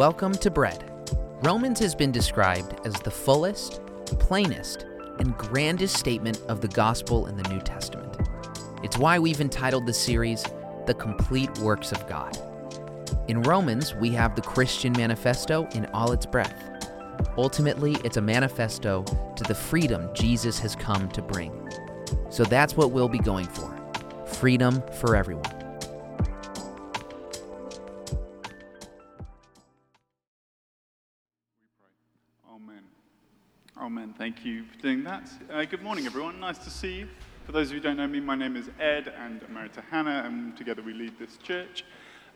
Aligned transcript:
Welcome 0.00 0.32
to 0.36 0.50
Bread. 0.50 0.90
Romans 1.42 1.78
has 1.80 1.94
been 1.94 2.10
described 2.10 2.74
as 2.86 2.94
the 2.94 3.10
fullest, 3.10 3.82
plainest, 4.06 4.86
and 5.18 5.36
grandest 5.36 5.98
statement 5.98 6.40
of 6.48 6.62
the 6.62 6.68
gospel 6.68 7.26
in 7.26 7.36
the 7.36 7.46
New 7.50 7.60
Testament. 7.60 8.16
It's 8.82 8.96
why 8.96 9.18
we've 9.18 9.42
entitled 9.42 9.84
the 9.84 9.92
series 9.92 10.42
The 10.86 10.94
Complete 10.94 11.50
Works 11.58 11.92
of 11.92 12.08
God. 12.08 12.34
In 13.28 13.42
Romans, 13.42 13.94
we 13.94 14.08
have 14.12 14.34
the 14.34 14.40
Christian 14.40 14.94
manifesto 14.94 15.68
in 15.74 15.84
all 15.92 16.12
its 16.12 16.24
breadth. 16.24 16.64
Ultimately, 17.36 17.94
it's 18.02 18.16
a 18.16 18.22
manifesto 18.22 19.02
to 19.36 19.44
the 19.44 19.54
freedom 19.54 20.08
Jesus 20.14 20.58
has 20.60 20.74
come 20.74 21.10
to 21.10 21.20
bring. 21.20 21.70
So 22.30 22.44
that's 22.44 22.74
what 22.74 22.90
we'll 22.90 23.10
be 23.10 23.18
going 23.18 23.48
for 23.48 23.76
freedom 24.24 24.82
for 24.94 25.14
everyone. 25.14 25.59
Thank 34.20 34.44
you 34.44 34.64
for 34.64 34.76
doing 34.82 35.02
that. 35.04 35.30
Uh, 35.50 35.64
good 35.64 35.82
morning, 35.82 36.04
everyone. 36.04 36.40
Nice 36.40 36.58
to 36.58 36.68
see 36.68 36.92
you. 36.92 37.08
For 37.46 37.52
those 37.52 37.68
of 37.68 37.72
you 37.72 37.78
who 37.80 37.84
don't 37.84 37.96
know 37.96 38.06
me, 38.06 38.20
my 38.20 38.34
name 38.34 38.54
is 38.54 38.68
Ed, 38.78 39.10
and 39.18 39.40
I'm 39.42 39.54
married 39.54 39.72
to 39.72 39.80
Hannah, 39.80 40.24
and 40.26 40.54
together 40.58 40.82
we 40.82 40.92
lead 40.92 41.18
this 41.18 41.38
church. 41.38 41.86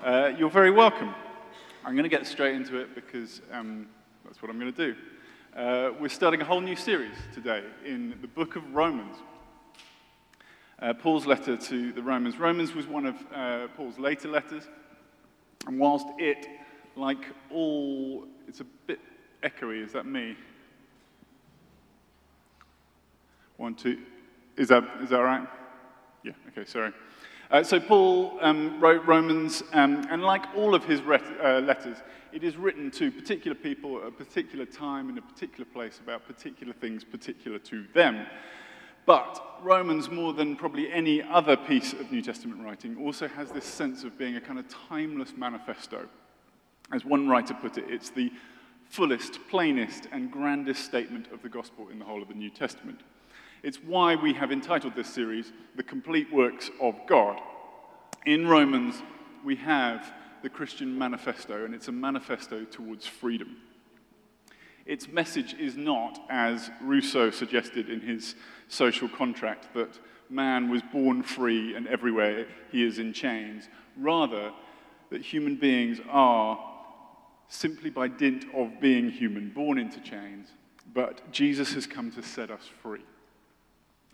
Uh, 0.02 0.32
you're 0.38 0.48
very 0.48 0.70
welcome. 0.70 1.14
I'm 1.84 1.92
going 1.92 2.04
to 2.04 2.08
get 2.08 2.26
straight 2.26 2.54
into 2.54 2.78
it 2.78 2.94
because 2.94 3.42
um, 3.52 3.86
that's 4.24 4.40
what 4.40 4.50
I'm 4.50 4.58
going 4.58 4.72
to 4.72 4.94
do. 4.94 4.96
Uh, 5.54 5.90
we're 6.00 6.08
starting 6.08 6.40
a 6.40 6.44
whole 6.46 6.62
new 6.62 6.74
series 6.74 7.18
today 7.34 7.62
in 7.84 8.14
the 8.22 8.28
book 8.28 8.56
of 8.56 8.74
Romans. 8.74 9.18
Uh, 10.78 10.94
Paul's 10.94 11.26
letter 11.26 11.54
to 11.54 11.92
the 11.92 12.02
Romans. 12.02 12.38
Romans 12.38 12.74
was 12.74 12.86
one 12.86 13.04
of 13.04 13.16
uh, 13.30 13.68
Paul's 13.76 13.98
later 13.98 14.28
letters, 14.28 14.68
and 15.66 15.78
whilst 15.78 16.06
it, 16.16 16.46
like 16.96 17.26
all, 17.50 18.24
it's 18.48 18.60
a 18.60 18.66
bit 18.86 19.00
echoey. 19.42 19.84
Is 19.84 19.92
that 19.92 20.06
me? 20.06 20.34
One, 23.56 23.74
two. 23.74 23.98
Is 24.56 24.68
that, 24.68 24.84
is 25.02 25.10
that 25.10 25.18
right? 25.18 25.46
Yeah, 26.22 26.32
okay, 26.48 26.64
sorry. 26.64 26.92
Uh, 27.50 27.62
so 27.62 27.78
Paul 27.78 28.38
um, 28.40 28.80
wrote 28.80 29.04
Romans, 29.06 29.62
um, 29.72 30.06
and 30.10 30.22
like 30.22 30.44
all 30.56 30.74
of 30.74 30.84
his 30.84 31.00
uh, 31.00 31.60
letters, 31.64 31.98
it 32.32 32.42
is 32.42 32.56
written 32.56 32.90
to 32.92 33.12
particular 33.12 33.54
people 33.54 33.98
at 33.98 34.08
a 34.08 34.10
particular 34.10 34.64
time 34.64 35.08
in 35.08 35.18
a 35.18 35.22
particular 35.22 35.64
place 35.64 36.00
about 36.02 36.26
particular 36.26 36.72
things 36.72 37.04
particular 37.04 37.58
to 37.60 37.84
them. 37.94 38.26
But 39.06 39.60
Romans, 39.62 40.10
more 40.10 40.32
than 40.32 40.56
probably 40.56 40.90
any 40.90 41.22
other 41.22 41.56
piece 41.56 41.92
of 41.92 42.10
New 42.10 42.22
Testament 42.22 42.64
writing, 42.64 42.96
also 42.96 43.28
has 43.28 43.50
this 43.50 43.64
sense 43.64 44.02
of 44.02 44.18
being 44.18 44.36
a 44.36 44.40
kind 44.40 44.58
of 44.58 44.66
timeless 44.88 45.34
manifesto. 45.36 46.08
As 46.92 47.04
one 47.04 47.28
writer 47.28 47.54
put 47.54 47.76
it, 47.76 47.84
it's 47.88 48.10
the 48.10 48.32
fullest, 48.88 49.38
plainest, 49.48 50.08
and 50.10 50.30
grandest 50.30 50.84
statement 50.84 51.30
of 51.32 51.42
the 51.42 51.48
gospel 51.48 51.88
in 51.90 51.98
the 51.98 52.04
whole 52.04 52.22
of 52.22 52.28
the 52.28 52.34
New 52.34 52.50
Testament. 52.50 53.00
It's 53.64 53.78
why 53.82 54.14
we 54.14 54.34
have 54.34 54.52
entitled 54.52 54.94
this 54.94 55.08
series, 55.08 55.50
The 55.74 55.82
Complete 55.82 56.30
Works 56.30 56.70
of 56.82 56.96
God. 57.06 57.40
In 58.26 58.46
Romans, 58.46 59.02
we 59.42 59.56
have 59.56 60.12
the 60.42 60.50
Christian 60.50 60.98
manifesto, 60.98 61.64
and 61.64 61.74
it's 61.74 61.88
a 61.88 61.92
manifesto 61.92 62.66
towards 62.66 63.06
freedom. 63.06 63.56
Its 64.84 65.08
message 65.08 65.54
is 65.54 65.78
not, 65.78 66.20
as 66.28 66.70
Rousseau 66.82 67.30
suggested 67.30 67.88
in 67.88 68.02
his 68.02 68.34
social 68.68 69.08
contract, 69.08 69.72
that 69.72 69.98
man 70.28 70.68
was 70.68 70.82
born 70.92 71.22
free 71.22 71.74
and 71.74 71.86
everywhere 71.86 72.46
he 72.70 72.84
is 72.84 72.98
in 72.98 73.14
chains. 73.14 73.70
Rather, 73.96 74.52
that 75.08 75.22
human 75.22 75.56
beings 75.56 76.02
are, 76.10 76.62
simply 77.48 77.88
by 77.88 78.08
dint 78.08 78.44
of 78.54 78.78
being 78.78 79.08
human, 79.08 79.48
born 79.48 79.78
into 79.78 80.00
chains, 80.00 80.48
but 80.92 81.32
Jesus 81.32 81.72
has 81.72 81.86
come 81.86 82.10
to 82.10 82.22
set 82.22 82.50
us 82.50 82.68
free. 82.82 83.00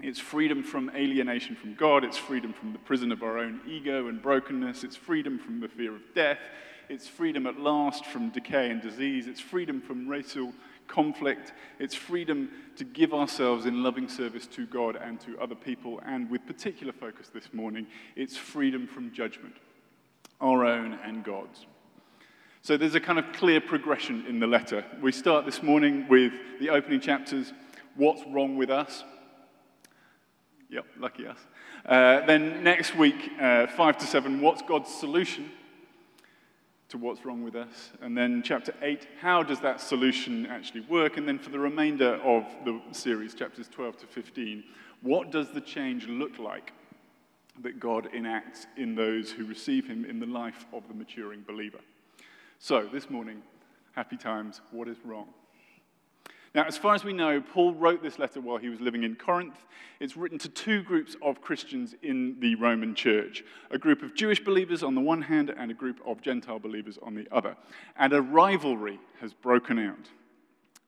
It's 0.03 0.19
freedom 0.19 0.63
from 0.63 0.91
alienation 0.95 1.57
from 1.57 1.75
God. 1.75 2.05
It's 2.05 2.17
freedom 2.17 2.53
from 2.53 2.73
the 2.73 2.79
prison 2.79 3.13
of 3.13 3.23
our 3.23 3.39
own 3.39 3.61
ego 3.67 4.09
and 4.09 4.21
brokenness. 4.23 4.85
It's 4.85 4.97
freedom 4.97 5.39
from 5.39 5.61
the 5.61 5.69
fear 5.69 5.95
of 5.95 6.03
death. 6.15 6.39
It's 6.89 7.07
freedom 7.07 7.47
at 7.47 7.59
last 7.61 8.07
from 8.07 8.31
decay 8.31 8.71
and 8.71 8.81
disease. 8.81 9.27
It's 9.27 9.41
freedom 9.41 9.81
from 9.81 10.09
racial 10.09 10.53
conflict. 10.89 11.53
It's 11.79 11.95
freedom 11.95 12.51
to 12.77 12.85
give 12.85 13.15
ourselves 13.15 13.67
in 13.67 13.83
loving 13.83 14.09
service 14.09 14.47
to 14.49 14.67
God 14.67 14.97
and 14.97 15.21
to 15.21 15.39
other 15.39 15.55
people. 15.55 16.01
And 16.05 16.29
with 16.31 16.47
particular 16.47 16.93
focus 16.93 17.29
this 17.33 17.53
morning, 17.53 17.87
it's 18.17 18.37
freedom 18.37 18.87
from 18.87 19.13
judgment, 19.13 19.55
our 20.41 20.65
own 20.65 20.99
and 21.05 21.23
God's. 21.23 21.67
So 22.63 22.77
there's 22.77 22.95
a 22.95 23.01
kind 23.01 23.19
of 23.19 23.33
clear 23.33 23.61
progression 23.61 24.27
in 24.27 24.41
the 24.41 24.47
letter. 24.47 24.85
We 25.01 25.13
start 25.13 25.47
this 25.47 25.63
morning 25.63 26.07
with 26.09 26.33
the 26.59 26.71
opening 26.71 27.01
chapters 27.01 27.53
What's 27.97 28.23
Wrong 28.27 28.57
with 28.57 28.71
Us? 28.71 29.05
Yep, 30.71 30.87
lucky 31.01 31.27
us. 31.27 31.39
Uh, 31.85 32.25
then 32.27 32.63
next 32.63 32.95
week, 32.97 33.33
uh, 33.41 33.67
5 33.67 33.99
to 33.99 34.07
7, 34.07 34.41
what's 34.41 34.63
God's 34.63 34.89
solution 34.89 35.51
to 36.91 36.99
what's 36.99 37.25
wrong 37.25 37.43
with 37.43 37.57
us? 37.57 37.91
And 38.01 38.17
then 38.17 38.43
chapter 38.45 38.73
8, 38.81 39.09
how 39.21 39.43
does 39.43 39.59
that 39.61 39.81
solution 39.81 40.47
actually 40.47 40.83
work? 40.83 41.17
And 41.17 41.27
then 41.27 41.41
for 41.41 41.51
the 41.51 41.59
remainder 41.59 42.15
of 42.23 42.45
the 42.65 42.81
series, 42.93 43.35
chapters 43.35 43.67
12 43.69 43.99
to 43.99 44.07
15, 44.07 44.63
what 45.03 45.33
does 45.33 45.51
the 45.51 45.61
change 45.61 46.07
look 46.07 46.39
like 46.39 46.73
that 47.63 47.81
God 47.81 48.09
enacts 48.15 48.69
in 48.77 48.95
those 48.95 49.33
who 49.33 49.47
receive 49.47 49.89
Him 49.89 50.05
in 50.05 50.21
the 50.21 50.27
life 50.27 50.67
of 50.73 50.87
the 50.87 50.95
maturing 50.95 51.43
believer? 51.49 51.81
So, 52.61 52.89
this 52.93 53.11
morning, 53.11 53.43
happy 53.93 54.17
times, 54.17 54.61
what 54.71 54.87
is 54.87 54.99
wrong? 55.05 55.27
Now, 56.53 56.65
as 56.65 56.77
far 56.77 56.95
as 56.97 57.05
we 57.05 57.13
know, 57.13 57.41
Paul 57.41 57.75
wrote 57.75 58.03
this 58.03 58.19
letter 58.19 58.41
while 58.41 58.59
he 58.59 58.69
was 58.69 58.81
living 58.81 59.05
in 59.05 59.15
Corinth. 59.15 59.65
It's 60.01 60.17
written 60.17 60.39
to 60.41 60.49
two 60.49 60.83
groups 60.83 61.17
of 61.23 61.41
Christians 61.41 61.95
in 62.03 62.41
the 62.41 62.57
Roman 62.57 62.95
church 62.95 63.45
a 63.71 63.79
group 63.79 64.03
of 64.03 64.17
Jewish 64.17 64.43
believers 64.43 64.83
on 64.83 64.97
the 64.97 65.01
one 65.01 65.23
hand, 65.23 65.55
and 65.57 65.71
a 65.71 65.75
group 65.75 66.01
of 66.05 66.21
Gentile 66.23 66.59
believers 66.59 66.99
on 67.03 67.15
the 67.15 67.29
other. 67.31 67.57
And 67.97 68.13
a 68.13 68.21
rivalry 68.21 68.99
has 69.21 69.33
broken 69.33 69.79
out. 69.79 70.11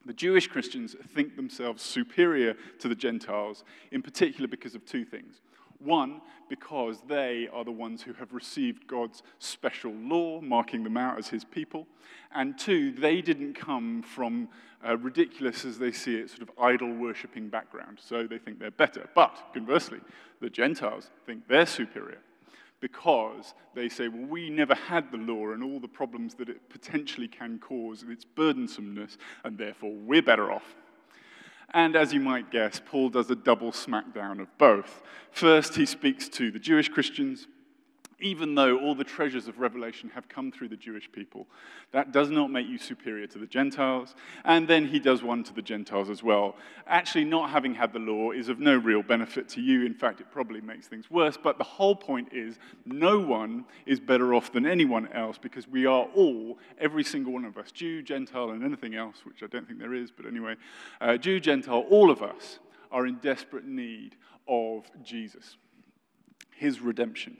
The 0.05 0.13
Jewish 0.13 0.49
Christians 0.49 0.97
think 1.15 1.37
themselves 1.37 1.81
superior 1.81 2.57
to 2.81 2.89
the 2.89 2.97
Gentiles, 2.97 3.63
in 3.93 4.03
particular 4.03 4.49
because 4.49 4.75
of 4.75 4.85
two 4.85 5.05
things. 5.05 5.41
One, 5.85 6.21
because 6.49 6.99
they 7.09 7.49
are 7.53 7.65
the 7.65 7.73
ones 7.73 8.03
who 8.03 8.13
have 8.15 8.33
received 8.33 8.87
God's 8.87 9.23
special 9.39 9.93
law, 9.93 10.41
marking 10.41 10.85
them 10.85 10.97
out 10.97 11.19
as 11.19 11.29
his 11.29 11.45
people. 11.45 11.87
And 12.35 12.59
two, 12.59 12.93
they 12.93 13.23
didn't 13.23 13.55
come 13.55 14.03
from 14.03 14.49
a 14.85 14.97
ridiculous, 14.97 15.65
as 15.65 15.79
they 15.79 15.93
see 15.93 16.17
it, 16.17 16.31
sort 16.31 16.43
of 16.43 16.51
idol 16.61 16.93
worshipping 16.93 17.49
background, 17.49 17.99
so 18.01 18.27
they 18.27 18.39
think 18.39 18.59
they're 18.59 18.71
better. 18.71 19.09
But 19.15 19.37
conversely, 19.55 20.01
the 20.41 20.51
Gentiles 20.51 21.11
think 21.25 21.47
they're 21.49 21.67
superior 21.67 22.19
because 22.81 23.55
they 23.75 23.89
say, 23.89 24.09
well, 24.09 24.27
we 24.27 24.51
never 24.51 24.75
had 24.75 25.11
the 25.13 25.17
law 25.17 25.53
and 25.53 25.63
all 25.63 25.79
the 25.79 25.87
problems 25.87 26.35
that 26.35 26.49
it 26.49 26.69
potentially 26.69 27.29
can 27.29 27.61
cause, 27.61 28.03
and 28.03 28.11
its 28.11 28.25
burdensomeness, 28.25 29.17
and 29.45 29.57
therefore 29.57 29.93
we're 29.93 30.21
better 30.21 30.51
off. 30.51 30.75
And 31.75 31.97
as 31.97 32.13
you 32.13 32.21
might 32.21 32.51
guess, 32.51 32.81
Paul 32.85 33.09
does 33.09 33.31
a 33.31 33.35
double 33.35 33.73
smackdown 33.73 34.41
of 34.41 34.49
both. 34.59 35.03
First, 35.31 35.77
he 35.77 35.87
speaks 35.87 36.29
to 36.31 36.51
the 36.51 36.59
Jewish 36.59 36.89
Christians, 36.89 37.47
even 38.23 38.55
though 38.55 38.79
all 38.79 38.95
the 38.95 39.05
treasures 39.05 39.49
of 39.49 39.59
Revelation 39.59 40.11
have 40.15 40.29
come 40.29 40.53
through 40.53 40.69
the 40.69 40.77
Jewish 40.77 41.11
people. 41.11 41.47
That 41.91 42.13
does 42.13 42.31
not 42.31 42.51
make 42.51 42.69
you 42.69 42.79
superior 42.79 43.27
to 43.27 43.39
the 43.39 43.47
Gentiles. 43.47 44.15
And 44.45 44.67
then 44.69 44.87
he 44.87 44.99
does 44.99 45.23
one 45.23 45.43
to 45.45 45.53
the 45.53 45.61
Gentiles 45.61 46.09
as 46.09 46.23
well. 46.23 46.57
Actually, 46.87 47.25
not 47.25 47.51
having 47.51 47.75
had 47.75 47.93
the 47.93 47.99
law 47.99 48.31
is 48.31 48.49
of 48.49 48.61
no 48.61 48.77
real 48.77 49.03
benefit 49.03 49.49
to 49.51 49.61
you. 49.61 49.85
In 49.85 49.95
fact, 49.95 50.21
it 50.21 50.31
probably 50.31 50.61
makes 50.61 50.87
things 50.87 51.11
worse. 51.11 51.37
But 51.37 51.59
the 51.59 51.65
whole 51.65 51.97
point 51.97 52.29
is 52.33 52.59
no 52.87 53.19
one 53.19 53.65
is 53.85 53.99
better 54.01 54.35
off 54.35 54.53
than 54.53 54.67
anyone 54.67 55.13
else 55.13 55.37
because 55.37 55.67
we 55.67 55.85
are 55.85 56.07
all, 56.15 56.59
every 56.79 57.05
single 57.05 57.33
one 57.33 57.45
of 57.45 57.59
us, 57.59 57.73
Jew, 57.73 58.03
Gentile, 58.03 58.51
and 58.51 58.65
anything 58.65 58.95
else, 58.95 59.17
which 59.25 59.43
I 59.43 59.47
don't 59.47 59.67
think 59.67 59.81
there 59.81 59.95
is, 59.95 60.11
but 60.11 60.27
anyway, 60.27 60.55
uh, 61.01 61.17
Jew, 61.17 61.41
Gentile, 61.41 61.85
all 61.91 62.11
of 62.11 62.23
us 62.23 62.61
are 62.93 63.07
in 63.07 63.17
desperate 63.17 63.65
need 63.65 64.15
of 64.47 64.85
Jesus, 65.03 65.57
his 66.51 66.81
redemption 66.81 67.37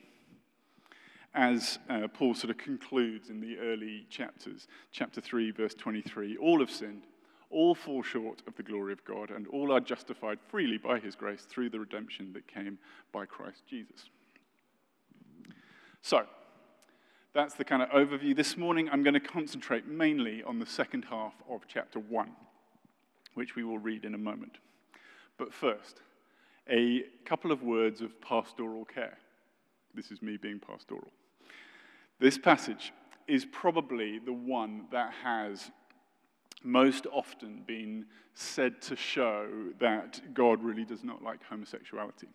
as 1.35 1.79
uh, 1.89 2.09
Paul 2.09 2.35
sort 2.35 2.51
of 2.51 2.59
concludes 2.59 3.31
in 3.31 3.41
the 3.41 3.59
early 3.59 4.07
chapters, 4.11 4.69
chapter 4.91 5.21
3, 5.21 5.51
verse 5.53 5.75
23 5.75 6.37
all 6.37 6.61
have 6.61 6.71
sinned, 6.71 7.03
all 7.51 7.75
fall 7.75 8.03
short 8.03 8.43
of 8.47 8.57
the 8.57 8.63
glory 8.63 8.93
of 8.93 9.05
God, 9.05 9.31
and 9.31 9.47
all 9.47 9.73
are 9.73 9.81
justified 9.81 10.39
freely 10.49 10.79
by 10.79 10.99
his 10.99 11.15
grace 11.15 11.43
through 11.43 11.71
the 11.71 11.81
redemption 11.81 12.33
that 12.33 12.47
came 12.47 12.79
by 13.13 13.27
Christ 13.27 13.63
Jesus. 13.69 14.09
So, 16.03 16.27
that's 17.35 17.55
the 17.55 17.65
kind 17.65 17.83
of 17.83 17.89
overview. 17.91 18.37
This 18.37 18.59
morning, 18.59 18.91
I'm 18.91 19.03
going 19.03 19.15
to 19.15 19.21
concentrate 19.21 19.87
mainly 19.87 20.43
on 20.43 20.59
the 20.59 20.67
second 20.67 21.07
half 21.09 21.35
of 21.49 21.63
chapter 21.67 21.99
1, 21.99 22.31
which 23.35 23.57
we 23.57 23.65
will 23.65 23.79
read 23.79 24.05
in 24.05 24.15
a 24.15 24.19
moment. 24.19 24.59
But 25.39 25.55
first, 25.55 26.01
a 26.69 27.05
couple 27.25 27.51
of 27.51 27.63
words 27.63 28.03
of 28.03 28.21
pastoral 28.21 28.85
care. 28.85 29.17
This 29.95 30.11
is 30.11 30.21
me 30.21 30.37
being 30.37 30.59
pastoral. 30.59 31.11
This 32.23 32.39
passage 32.39 32.93
is 33.27 33.45
probably 33.45 34.21
the 34.21 34.33
one 34.33 34.85
that 34.93 35.13
has 35.25 35.73
most 36.63 37.05
often 37.13 37.65
been 37.67 38.07
said 38.33 38.81
to 38.83 38.95
show 38.95 39.49
that 39.81 40.21
God 40.33 40.63
really 40.63 40.85
does 40.85 41.03
not 41.03 41.25
like 41.25 41.41
homosexuality. 41.43 42.29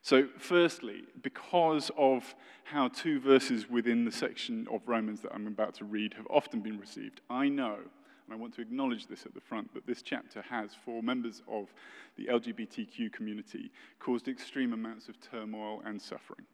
So, 0.00 0.28
firstly, 0.38 1.02
because 1.22 1.90
of 1.98 2.36
how 2.62 2.86
two 2.86 3.18
verses 3.18 3.68
within 3.68 4.04
the 4.04 4.12
section 4.12 4.68
of 4.70 4.82
Romans 4.86 5.22
that 5.22 5.34
I'm 5.34 5.48
about 5.48 5.74
to 5.74 5.84
read 5.84 6.14
have 6.14 6.28
often 6.30 6.60
been 6.60 6.78
received, 6.78 7.20
I 7.28 7.48
know, 7.48 7.74
and 7.74 8.32
I 8.32 8.36
want 8.36 8.54
to 8.54 8.60
acknowledge 8.60 9.08
this 9.08 9.26
at 9.26 9.34
the 9.34 9.40
front, 9.40 9.74
that 9.74 9.88
this 9.88 10.02
chapter 10.02 10.40
has, 10.42 10.70
for 10.84 11.02
members 11.02 11.42
of 11.48 11.74
the 12.16 12.26
LGBTQ 12.26 13.12
community, 13.12 13.72
caused 13.98 14.28
extreme 14.28 14.72
amounts 14.72 15.08
of 15.08 15.16
turmoil 15.20 15.82
and 15.84 16.00
suffering. 16.00 16.46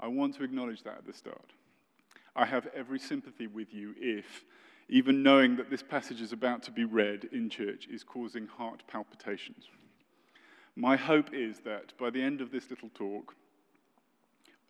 I 0.00 0.08
want 0.08 0.34
to 0.36 0.44
acknowledge 0.44 0.82
that 0.84 0.98
at 0.98 1.06
the 1.06 1.12
start. 1.12 1.52
I 2.36 2.46
have 2.46 2.68
every 2.74 2.98
sympathy 2.98 3.46
with 3.46 3.74
you 3.74 3.94
if, 3.98 4.44
even 4.88 5.22
knowing 5.22 5.56
that 5.56 5.70
this 5.70 5.82
passage 5.82 6.20
is 6.20 6.32
about 6.32 6.62
to 6.64 6.70
be 6.70 6.84
read 6.84 7.28
in 7.32 7.50
church, 7.50 7.88
is 7.90 8.04
causing 8.04 8.46
heart 8.46 8.84
palpitations. 8.86 9.64
My 10.76 10.96
hope 10.96 11.30
is 11.32 11.58
that 11.60 11.98
by 11.98 12.10
the 12.10 12.22
end 12.22 12.40
of 12.40 12.52
this 12.52 12.70
little 12.70 12.90
talk, 12.94 13.34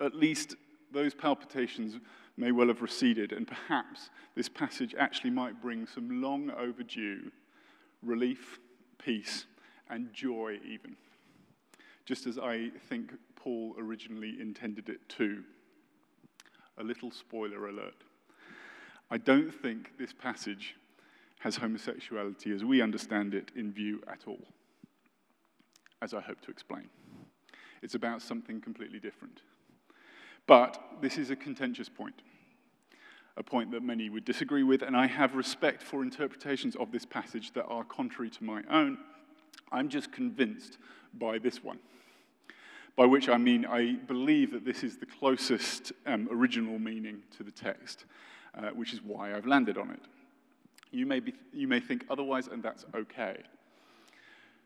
at 0.01 0.15
least 0.15 0.57
those 0.93 1.15
palpitations 1.15 2.01
may 2.37 2.53
well 2.53 2.69
have 2.69 2.81
receded, 2.81 3.33
and 3.33 3.47
perhaps 3.47 4.11
this 4.35 4.49
passage 4.49 4.95
actually 4.99 5.31
might 5.31 5.61
bring 5.61 5.87
some 5.87 6.23
long 6.23 6.51
overdue 6.53 7.31
relief, 8.03 8.59
peace, 8.99 9.45
and 9.91 10.13
joy, 10.13 10.59
even, 10.65 10.97
just 12.07 12.27
as 12.27 12.39
I 12.39 12.71
think 12.89 13.13
Paul 13.38 13.75
originally 13.79 14.37
intended 14.40 14.88
it 14.88 15.08
to. 15.11 15.43
A 16.76 16.82
little 16.82 17.11
spoiler 17.11 17.69
alert. 17.69 18.05
I 19.11 19.19
don't 19.19 19.50
think 19.50 19.96
this 19.99 20.12
passage 20.12 20.76
has 21.40 21.56
homosexuality 21.56 22.52
as 22.52 22.64
we 22.64 22.82
understand 22.82 23.35
it 23.35 23.50
in 23.56 23.73
view 23.73 24.02
at 24.06 24.20
all 24.26 24.44
as 26.02 26.14
I 26.14 26.20
hope 26.20 26.40
to 26.43 26.50
explain. 26.50 26.88
It's 27.82 27.94
about 27.94 28.23
something 28.23 28.61
completely 28.61 29.00
different. 29.00 29.43
But 30.46 30.81
this 31.00 31.19
is 31.19 31.31
a 31.31 31.37
contentious 31.37 31.88
point, 31.88 32.23
a 33.37 33.43
point 33.43 33.70
that 33.73 33.82
many 33.82 34.08
would 34.08 34.25
disagree 34.25 34.62
with, 34.62 34.82
and 34.82 34.96
I 34.96 35.06
have 35.06 35.35
respect 35.35 35.82
for 35.82 36.02
interpretations 36.02 36.76
of 36.76 36.93
this 36.93 37.05
passage 37.05 37.52
that 37.52 37.67
are 37.67 37.85
contrary 37.85 38.31
to 38.31 38.44
my 38.44 38.62
own. 38.70 38.99
I'm 39.70 39.88
just 39.88 40.12
convinced 40.12 40.79
by 41.14 41.38
this 41.38 41.62
one. 41.62 41.79
By 42.99 43.06
which 43.06 43.29
I 43.29 43.37
mean, 43.37 43.65
I 43.65 43.93
believe 43.93 44.50
that 44.50 44.65
this 44.65 44.83
is 44.83 44.97
the 44.97 45.06
closest 45.06 45.93
um, 46.05 46.29
original 46.33 46.81
meaning 46.81 47.23
to 47.37 47.45
the 47.45 47.53
text, 47.53 48.06
uh, 48.56 48.71
which 48.71 48.93
is 48.93 49.00
why 49.00 49.37
I've 49.37 49.47
landed 49.47 49.79
on 49.79 49.93
it. 49.93 50.00
You 50.91 51.06
may, 51.06 51.21
be, 51.21 51.33
you 51.53 51.69
may 51.69 51.79
think 51.79 52.05
otherwise, 52.11 52.49
and 52.49 52.61
that's 52.61 52.85
okay. 52.93 53.37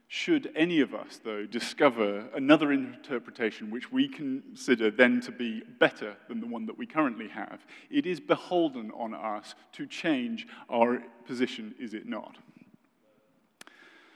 Should 0.08 0.50
any 0.56 0.81
of 0.81 0.94
us, 0.94 1.20
though, 1.23 1.44
discover 1.44 2.25
another 2.34 2.73
interpretation 2.73 3.70
which 3.70 3.93
we 3.93 4.08
consider 4.08 4.90
then 4.90 5.20
to 5.20 5.31
be 5.31 5.62
better 5.79 6.17
than 6.29 6.40
the 6.40 6.46
one 6.46 6.64
that 6.64 6.79
we 6.79 6.87
currently 6.87 7.29
have, 7.29 7.67
it 7.90 8.06
is 8.06 8.19
beholden 8.19 8.93
on 8.93 9.12
us 9.12 9.55
to 9.73 9.84
change 9.84 10.46
our 10.70 11.02
position, 11.26 11.75
is 11.79 11.93
it 11.93 12.06
not? 12.06 12.38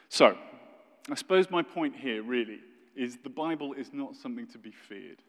So, 0.08 0.38
I 1.10 1.14
suppose 1.16 1.50
my 1.50 1.60
point 1.60 1.96
here 1.96 2.22
really 2.22 2.60
is 2.96 3.18
the 3.22 3.30
Bible 3.30 3.74
is 3.74 3.92
not 3.92 4.16
something 4.16 4.46
to 4.48 4.58
be 4.58 4.72
feared. 4.72 5.22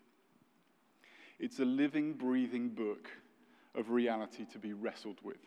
It's 1.39 1.59
a 1.59 1.65
living, 1.65 2.13
breathing 2.13 2.69
book 2.69 3.09
of 3.75 3.91
reality 3.91 4.45
to 4.53 4.57
be 4.57 4.73
wrestled 4.73 5.19
with. 5.23 5.37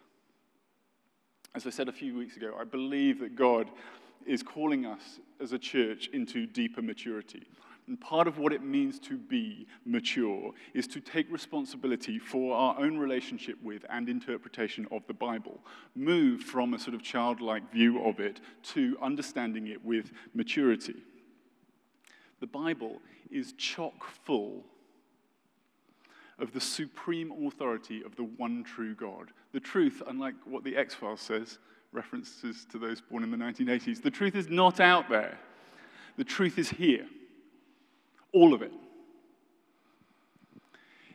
As 1.54 1.66
I 1.66 1.70
said 1.70 1.88
a 1.88 1.92
few 1.92 2.16
weeks 2.16 2.36
ago, 2.36 2.54
I 2.60 2.64
believe 2.64 3.18
that 3.20 3.34
God 3.34 3.70
is 4.24 4.42
calling 4.42 4.86
us 4.86 5.18
as 5.40 5.52
a 5.52 5.58
church 5.58 6.08
into 6.12 6.46
deeper 6.46 6.82
maturity. 6.82 7.46
And 7.88 8.00
part 8.00 8.28
of 8.28 8.38
what 8.38 8.52
it 8.52 8.62
means 8.62 9.00
to 9.00 9.16
be 9.16 9.66
mature 9.84 10.52
is 10.74 10.86
to 10.88 11.00
take 11.00 11.26
responsibility 11.28 12.20
for 12.20 12.54
our 12.54 12.78
own 12.78 12.98
relationship 12.98 13.56
with 13.64 13.84
and 13.90 14.08
interpretation 14.08 14.86
of 14.92 15.04
the 15.08 15.14
Bible, 15.14 15.58
move 15.96 16.42
from 16.42 16.74
a 16.74 16.78
sort 16.78 16.94
of 16.94 17.02
childlike 17.02 17.72
view 17.72 18.04
of 18.04 18.20
it 18.20 18.40
to 18.74 18.96
understanding 19.02 19.66
it 19.66 19.84
with 19.84 20.12
maturity. 20.34 21.02
The 22.40 22.46
Bible 22.46 23.00
is 23.30 23.52
chock 23.52 24.04
full 24.24 24.64
of 26.38 26.52
the 26.52 26.60
supreme 26.60 27.32
authority 27.46 28.02
of 28.02 28.16
the 28.16 28.24
one 28.24 28.64
true 28.64 28.94
God. 28.94 29.30
The 29.52 29.60
truth, 29.60 30.02
unlike 30.06 30.34
what 30.46 30.64
the 30.64 30.76
X 30.76 30.94
Files 30.94 31.20
says, 31.20 31.58
references 31.92 32.66
to 32.70 32.78
those 32.78 33.00
born 33.00 33.22
in 33.22 33.30
the 33.30 33.36
1980s. 33.36 34.02
The 34.02 34.10
truth 34.10 34.34
is 34.34 34.48
not 34.48 34.80
out 34.80 35.08
there, 35.08 35.38
the 36.16 36.24
truth 36.24 36.58
is 36.58 36.70
here. 36.70 37.06
All 38.32 38.54
of 38.54 38.62
it. 38.62 38.72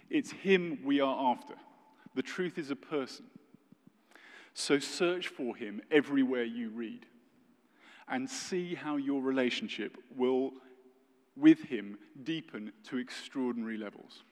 It's 0.10 0.32
Him 0.32 0.80
we 0.84 1.00
are 1.00 1.32
after. 1.32 1.56
The 2.14 2.22
truth 2.22 2.58
is 2.58 2.72
a 2.72 2.76
person. 2.76 3.26
So 4.54 4.80
search 4.80 5.28
for 5.30 5.56
Him 5.56 5.82
everywhere 5.92 6.44
you 6.44 6.70
read 6.70 7.06
and 8.08 8.30
see 8.30 8.76
how 8.76 8.98
your 8.98 9.22
relationship 9.22 9.98
will, 10.16 10.52
with 11.36 11.64
Him, 11.64 11.98
deepen 12.24 12.72
to 12.90 12.98
extraordinary 12.98 13.78
levels. 13.78 14.24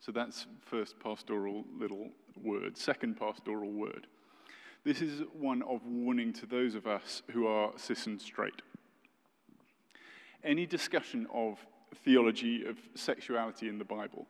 So 0.00 0.12
that's 0.12 0.46
first 0.60 0.98
pastoral 1.00 1.64
little 1.78 2.10
word. 2.42 2.76
Second 2.76 3.18
pastoral 3.18 3.70
word 3.72 4.06
this 4.84 5.00
is 5.00 5.22
one 5.32 5.62
of 5.62 5.80
warning 5.86 6.30
to 6.34 6.46
those 6.46 6.74
of 6.74 6.86
us 6.86 7.22
who 7.30 7.46
are 7.46 7.72
cis 7.76 8.06
and 8.06 8.20
straight. 8.20 8.60
Any 10.42 10.66
discussion 10.66 11.26
of 11.32 11.58
theology 12.04 12.66
of 12.66 12.76
sexuality 12.94 13.68
in 13.68 13.78
the 13.78 13.84
Bible 13.84 14.26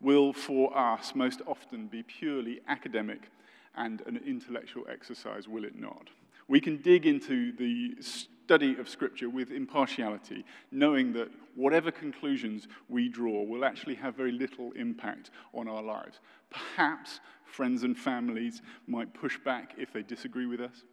will, 0.00 0.32
for 0.32 0.76
us, 0.78 1.12
most 1.16 1.42
often 1.44 1.88
be 1.88 2.04
purely 2.04 2.60
academic 2.68 3.30
and 3.74 4.00
an 4.02 4.20
intellectual 4.24 4.84
exercise, 4.88 5.48
will 5.48 5.64
it 5.64 5.76
not? 5.76 6.08
We 6.46 6.60
can 6.60 6.76
dig 6.76 7.04
into 7.04 7.50
the 7.50 7.96
study 8.46 8.76
of 8.78 8.88
Scripture 8.88 9.28
with 9.28 9.50
impartiality, 9.50 10.44
knowing 10.70 11.12
that 11.12 11.28
whatever 11.56 11.90
conclusions 11.90 12.68
we 12.88 13.08
draw 13.08 13.42
will 13.42 13.64
actually 13.64 13.96
have 13.96 14.14
very 14.14 14.30
little 14.30 14.70
impact 14.76 15.32
on 15.52 15.66
our 15.66 15.82
lives. 15.82 16.20
Perhaps 16.48 17.18
friends 17.44 17.82
and 17.82 17.98
families 17.98 18.62
might 18.86 19.12
push 19.12 19.36
back 19.44 19.72
if 19.76 19.92
they 19.92 20.02
disagree 20.02 20.46
with 20.46 20.60
us. 20.60 20.84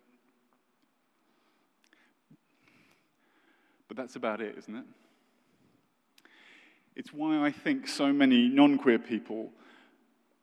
But 3.87 3.97
that's 3.97 4.15
about 4.15 4.41
it, 4.41 4.57
isn't 4.57 4.75
it? 4.75 4.85
It's 6.95 7.13
why 7.13 7.45
I 7.45 7.51
think 7.51 7.87
so 7.87 8.11
many 8.11 8.49
non 8.49 8.79
queer 8.79 8.97
people 8.97 9.51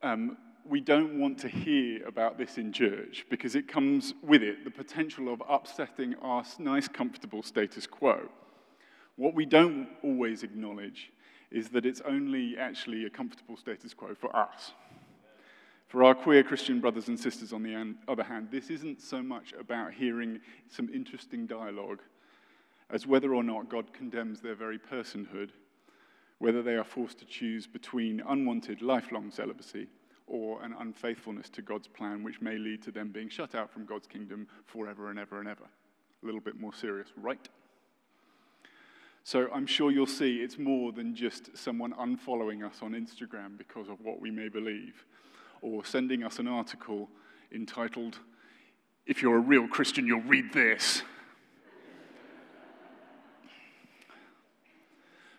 um, 0.00 0.36
we 0.68 0.80
don't 0.80 1.18
want 1.18 1.38
to 1.38 1.48
hear 1.48 2.06
about 2.06 2.38
this 2.38 2.58
in 2.58 2.72
church 2.72 3.26
because 3.28 3.54
it 3.54 3.68
comes 3.68 4.14
with 4.22 4.42
it 4.42 4.64
the 4.64 4.70
potential 4.70 5.32
of 5.32 5.42
upsetting 5.48 6.14
our 6.22 6.44
nice, 6.58 6.88
comfortable 6.88 7.42
status 7.42 7.86
quo. 7.86 8.28
What 9.16 9.34
we 9.34 9.46
don't 9.46 9.88
always 10.02 10.42
acknowledge 10.42 11.12
is 11.50 11.68
that 11.70 11.84
it's 11.84 12.00
only 12.02 12.56
actually 12.56 13.04
a 13.04 13.10
comfortable 13.10 13.56
status 13.56 13.94
quo 13.94 14.14
for 14.14 14.34
us. 14.34 14.72
For 15.88 16.04
our 16.04 16.14
queer 16.14 16.44
Christian 16.44 16.80
brothers 16.80 17.08
and 17.08 17.18
sisters, 17.18 17.52
on 17.52 17.62
the 17.64 17.94
other 18.06 18.22
hand, 18.22 18.48
this 18.50 18.70
isn't 18.70 19.00
so 19.00 19.22
much 19.22 19.52
about 19.58 19.92
hearing 19.92 20.40
some 20.68 20.88
interesting 20.94 21.46
dialogue 21.46 22.00
as 22.90 23.06
whether 23.06 23.34
or 23.34 23.42
not 23.42 23.68
God 23.68 23.92
condemns 23.92 24.40
their 24.40 24.54
very 24.54 24.78
personhood, 24.78 25.50
whether 26.38 26.62
they 26.62 26.74
are 26.74 26.84
forced 26.84 27.18
to 27.18 27.24
choose 27.24 27.66
between 27.66 28.22
unwanted 28.28 28.82
lifelong 28.82 29.30
celibacy 29.30 29.88
or 30.30 30.62
an 30.62 30.72
unfaithfulness 30.78 31.50
to 31.50 31.60
God's 31.60 31.88
plan, 31.88 32.22
which 32.22 32.40
may 32.40 32.56
lead 32.56 32.80
to 32.84 32.92
them 32.92 33.10
being 33.10 33.28
shut 33.28 33.56
out 33.56 33.68
from 33.68 33.84
God's 33.84 34.06
kingdom 34.06 34.46
forever 34.64 35.10
and 35.10 35.18
ever 35.18 35.40
and 35.40 35.48
ever. 35.48 35.64
A 36.22 36.26
little 36.26 36.40
bit 36.40 36.58
more 36.58 36.72
serious, 36.72 37.08
right? 37.16 37.48
So 39.24 39.48
I'm 39.52 39.66
sure 39.66 39.90
you'll 39.90 40.06
see 40.06 40.36
it's 40.36 40.56
more 40.56 40.92
than 40.92 41.16
just 41.16 41.56
someone 41.56 41.92
unfollowing 41.94 42.64
us 42.64 42.78
on 42.80 42.92
Instagram 42.92 43.58
because 43.58 43.88
of 43.88 44.00
what 44.02 44.20
we 44.20 44.30
may 44.30 44.48
believe, 44.48 45.04
or 45.62 45.84
sending 45.84 46.22
us 46.22 46.38
an 46.38 46.46
article 46.46 47.08
entitled, 47.52 48.20
If 49.06 49.22
You're 49.22 49.36
a 49.36 49.40
Real 49.40 49.66
Christian, 49.66 50.06
You'll 50.06 50.22
Read 50.22 50.52
This. 50.52 51.02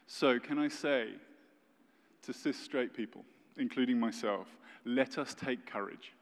so, 0.05 0.37
can 0.37 0.59
I 0.59 0.67
say 0.67 1.11
to 2.23 2.33
cis 2.33 2.57
straight 2.57 2.93
people, 2.93 3.23
including 3.57 3.97
myself, 3.97 4.47
let 4.85 5.17
us 5.17 5.33
take 5.33 5.65
courage 5.65 6.13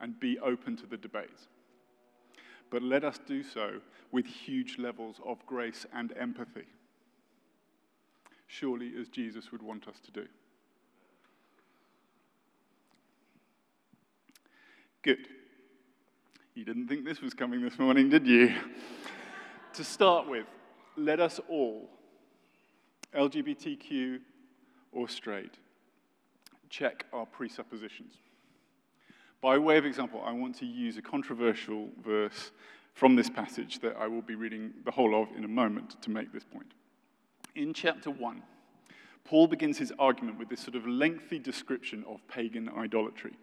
and 0.00 0.18
be 0.18 0.38
open 0.38 0.76
to 0.76 0.86
the 0.86 0.96
debates. 0.96 1.48
But 2.70 2.82
let 2.82 3.04
us 3.04 3.18
do 3.26 3.42
so 3.42 3.80
with 4.12 4.26
huge 4.26 4.78
levels 4.78 5.20
of 5.24 5.44
grace 5.46 5.86
and 5.92 6.12
empathy, 6.18 6.66
surely 8.46 8.92
as 9.00 9.08
Jesus 9.08 9.52
would 9.52 9.62
want 9.62 9.88
us 9.88 10.00
to 10.04 10.10
do. 10.10 10.26
Good. 15.02 15.28
You 16.54 16.64
didn't 16.64 16.88
think 16.88 17.04
this 17.04 17.20
was 17.20 17.34
coming 17.34 17.62
this 17.62 17.78
morning, 17.78 18.08
did 18.08 18.26
you? 18.26 18.54
to 19.74 19.84
start 19.84 20.28
with, 20.28 20.46
let 20.96 21.18
us 21.18 21.40
all, 21.48 21.90
LGBTQ 23.14 24.20
or 24.92 25.08
straight, 25.08 25.58
check 26.74 27.06
our 27.12 27.24
presuppositions. 27.24 28.14
By 29.40 29.58
way 29.58 29.76
of 29.76 29.84
example, 29.84 30.20
I 30.24 30.32
want 30.32 30.56
to 30.58 30.66
use 30.66 30.96
a 30.96 31.02
controversial 31.02 31.88
verse 32.04 32.50
from 32.94 33.14
this 33.14 33.30
passage 33.30 33.78
that 33.80 33.96
I 33.96 34.08
will 34.08 34.22
be 34.22 34.34
reading 34.34 34.72
the 34.84 34.90
whole 34.90 35.22
of 35.22 35.28
in 35.36 35.44
a 35.44 35.48
moment 35.48 36.02
to 36.02 36.10
make 36.10 36.32
this 36.32 36.42
point. 36.42 36.72
In 37.54 37.74
chapter 37.74 38.10
1, 38.10 38.42
Paul 39.24 39.46
begins 39.46 39.78
his 39.78 39.92
argument 40.00 40.36
with 40.36 40.48
this 40.48 40.60
sort 40.60 40.74
of 40.74 40.84
lengthy 40.84 41.38
description 41.38 42.04
of 42.08 42.26
pagan 42.26 42.68
idolatry, 42.76 43.34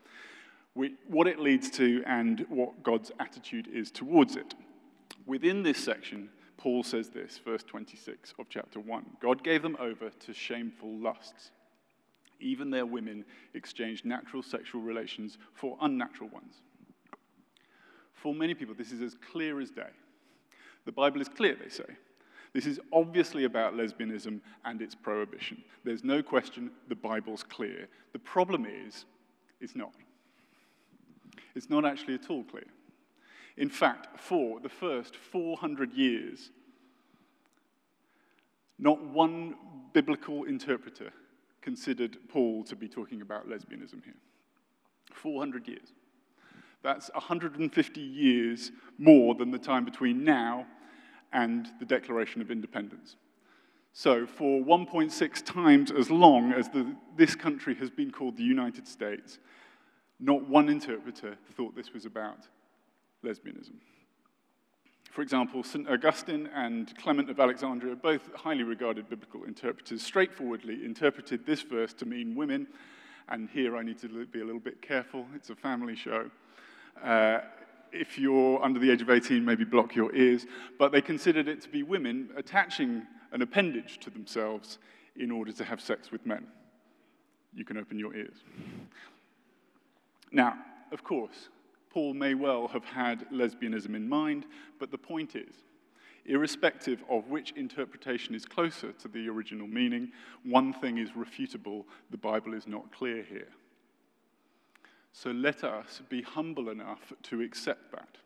what 0.73 1.27
it 1.27 1.39
leads 1.39 1.69
to 1.71 2.03
and 2.05 2.45
what 2.49 2.83
God's 2.83 3.13
attitude 3.19 3.69
is 3.71 3.91
towards 3.91 4.35
it. 4.35 4.55
Within 5.25 5.63
this 5.63 5.77
section, 5.77 6.29
Paul 6.57 6.83
says 6.83 7.09
this, 7.09 7.39
verse 7.45 7.63
26 7.63 8.33
of 8.37 8.47
chapter 8.49 8.81
1 8.81 9.05
God 9.21 9.41
gave 9.41 9.61
them 9.61 9.77
over 9.79 10.09
to 10.09 10.33
shameful 10.33 10.97
lusts. 10.97 11.51
Even 12.41 12.69
their 12.69 12.85
women 12.85 13.23
exchanged 13.53 14.05
natural 14.05 14.43
sexual 14.43 14.81
relations 14.81 15.37
for 15.53 15.77
unnatural 15.81 16.29
ones. 16.29 16.55
For 18.13 18.33
many 18.33 18.53
people, 18.53 18.75
this 18.75 18.91
is 18.91 19.01
as 19.01 19.15
clear 19.31 19.59
as 19.59 19.71
day. 19.71 19.89
The 20.85 20.91
Bible 20.91 21.21
is 21.21 21.29
clear, 21.29 21.55
they 21.55 21.69
say. 21.69 21.85
This 22.53 22.65
is 22.65 22.79
obviously 22.91 23.45
about 23.45 23.75
lesbianism 23.75 24.41
and 24.65 24.81
its 24.81 24.93
prohibition. 24.93 25.63
There's 25.83 26.03
no 26.03 26.21
question 26.21 26.71
the 26.89 26.95
Bible's 26.95 27.43
clear. 27.43 27.87
The 28.13 28.19
problem 28.19 28.65
is, 28.65 29.05
it's 29.61 29.75
not. 29.75 29.93
It's 31.55 31.69
not 31.69 31.85
actually 31.85 32.15
at 32.15 32.29
all 32.29 32.43
clear. 32.43 32.67
In 33.57 33.69
fact, 33.69 34.19
for 34.19 34.59
the 34.59 34.69
first 34.69 35.15
400 35.15 35.93
years, 35.93 36.51
not 38.77 39.01
one 39.03 39.55
biblical 39.93 40.43
interpreter 40.45 41.11
considered 41.61 42.17
Paul 42.29 42.63
to 42.65 42.75
be 42.75 42.87
talking 42.87 43.21
about 43.21 43.47
lesbianism 43.47 44.03
here. 44.03 44.15
400 45.13 45.67
years. 45.67 45.93
That's 46.83 47.11
150 47.13 48.01
years 48.01 48.71
more 48.97 49.35
than 49.35 49.51
the 49.51 49.59
time 49.59 49.85
between 49.85 50.23
now 50.23 50.65
and 51.31 51.67
the 51.79 51.85
Declaration 51.85 52.41
of 52.41 52.49
Independence. 52.49 53.15
So, 53.93 54.25
for 54.25 54.61
1.6 54.61 55.45
times 55.45 55.91
as 55.91 56.09
long 56.09 56.53
as 56.53 56.69
the, 56.69 56.95
this 57.17 57.35
country 57.35 57.75
has 57.75 57.89
been 57.89 58.09
called 58.09 58.37
the 58.37 58.43
United 58.43 58.87
States, 58.87 59.39
not 60.19 60.47
one 60.47 60.69
interpreter 60.69 61.35
thought 61.55 61.75
this 61.75 61.93
was 61.93 62.05
about 62.05 62.47
lesbianism. 63.23 63.73
For 65.11 65.21
example, 65.21 65.61
St. 65.61 65.89
Augustine 65.89 66.49
and 66.55 66.97
Clement 66.97 67.29
of 67.29 67.37
Alexandria, 67.37 67.97
both 67.97 68.33
highly 68.33 68.63
regarded 68.63 69.09
biblical 69.09 69.43
interpreters, 69.43 70.01
straightforwardly 70.01 70.85
interpreted 70.85 71.45
this 71.45 71.61
verse 71.63 71.91
to 71.95 72.05
mean 72.05 72.33
women. 72.33 72.65
And 73.27 73.49
here 73.49 73.75
I 73.75 73.83
need 73.83 73.99
to 73.99 74.25
be 74.27 74.39
a 74.39 74.45
little 74.45 74.61
bit 74.61 74.81
careful, 74.81 75.27
it's 75.35 75.49
a 75.49 75.55
family 75.55 75.97
show. 75.97 76.31
Uh, 77.03 77.39
if 77.91 78.17
you're 78.17 78.63
under 78.63 78.79
the 78.79 78.89
age 78.89 79.01
of 79.01 79.09
18, 79.09 79.43
maybe 79.43 79.65
block 79.65 79.95
your 79.95 80.15
ears. 80.15 80.45
But 80.79 80.93
they 80.93 81.01
considered 81.01 81.49
it 81.49 81.59
to 81.63 81.69
be 81.69 81.83
women 81.83 82.29
attaching 82.37 83.05
an 83.33 83.41
appendage 83.41 83.99
to 83.99 84.09
themselves 84.09 84.77
in 85.17 85.29
order 85.29 85.51
to 85.51 85.65
have 85.65 85.81
sex 85.81 86.09
with 86.09 86.25
men. 86.25 86.47
You 87.53 87.65
can 87.65 87.75
open 87.75 87.99
your 87.99 88.15
ears. 88.15 88.37
Now, 90.31 90.57
of 90.93 91.03
course, 91.03 91.49
Paul 91.91 92.13
may 92.13 92.33
well 92.33 92.67
have 92.69 92.85
had 92.85 93.29
lesbianism 93.31 93.95
in 93.95 94.07
mind, 94.07 94.45
but 94.79 94.91
the 94.91 94.97
point 94.97 95.35
is, 95.35 95.55
irrespective 96.25 97.03
of 97.09 97.27
which 97.29 97.51
interpretation 97.51 98.33
is 98.33 98.45
closer 98.45 98.93
to 98.93 99.07
the 99.07 99.27
original 99.27 99.67
meaning, 99.67 100.11
one 100.43 100.73
thing 100.73 100.97
is 100.97 101.09
refutable 101.11 101.83
the 102.09 102.17
Bible 102.17 102.53
is 102.53 102.65
not 102.67 102.91
clear 102.93 103.23
here. 103.23 103.49
So 105.11 105.31
let 105.31 105.63
us 105.63 106.01
be 106.09 106.21
humble 106.21 106.69
enough 106.69 107.11
to 107.23 107.41
accept 107.41 107.91
that. 107.91 108.17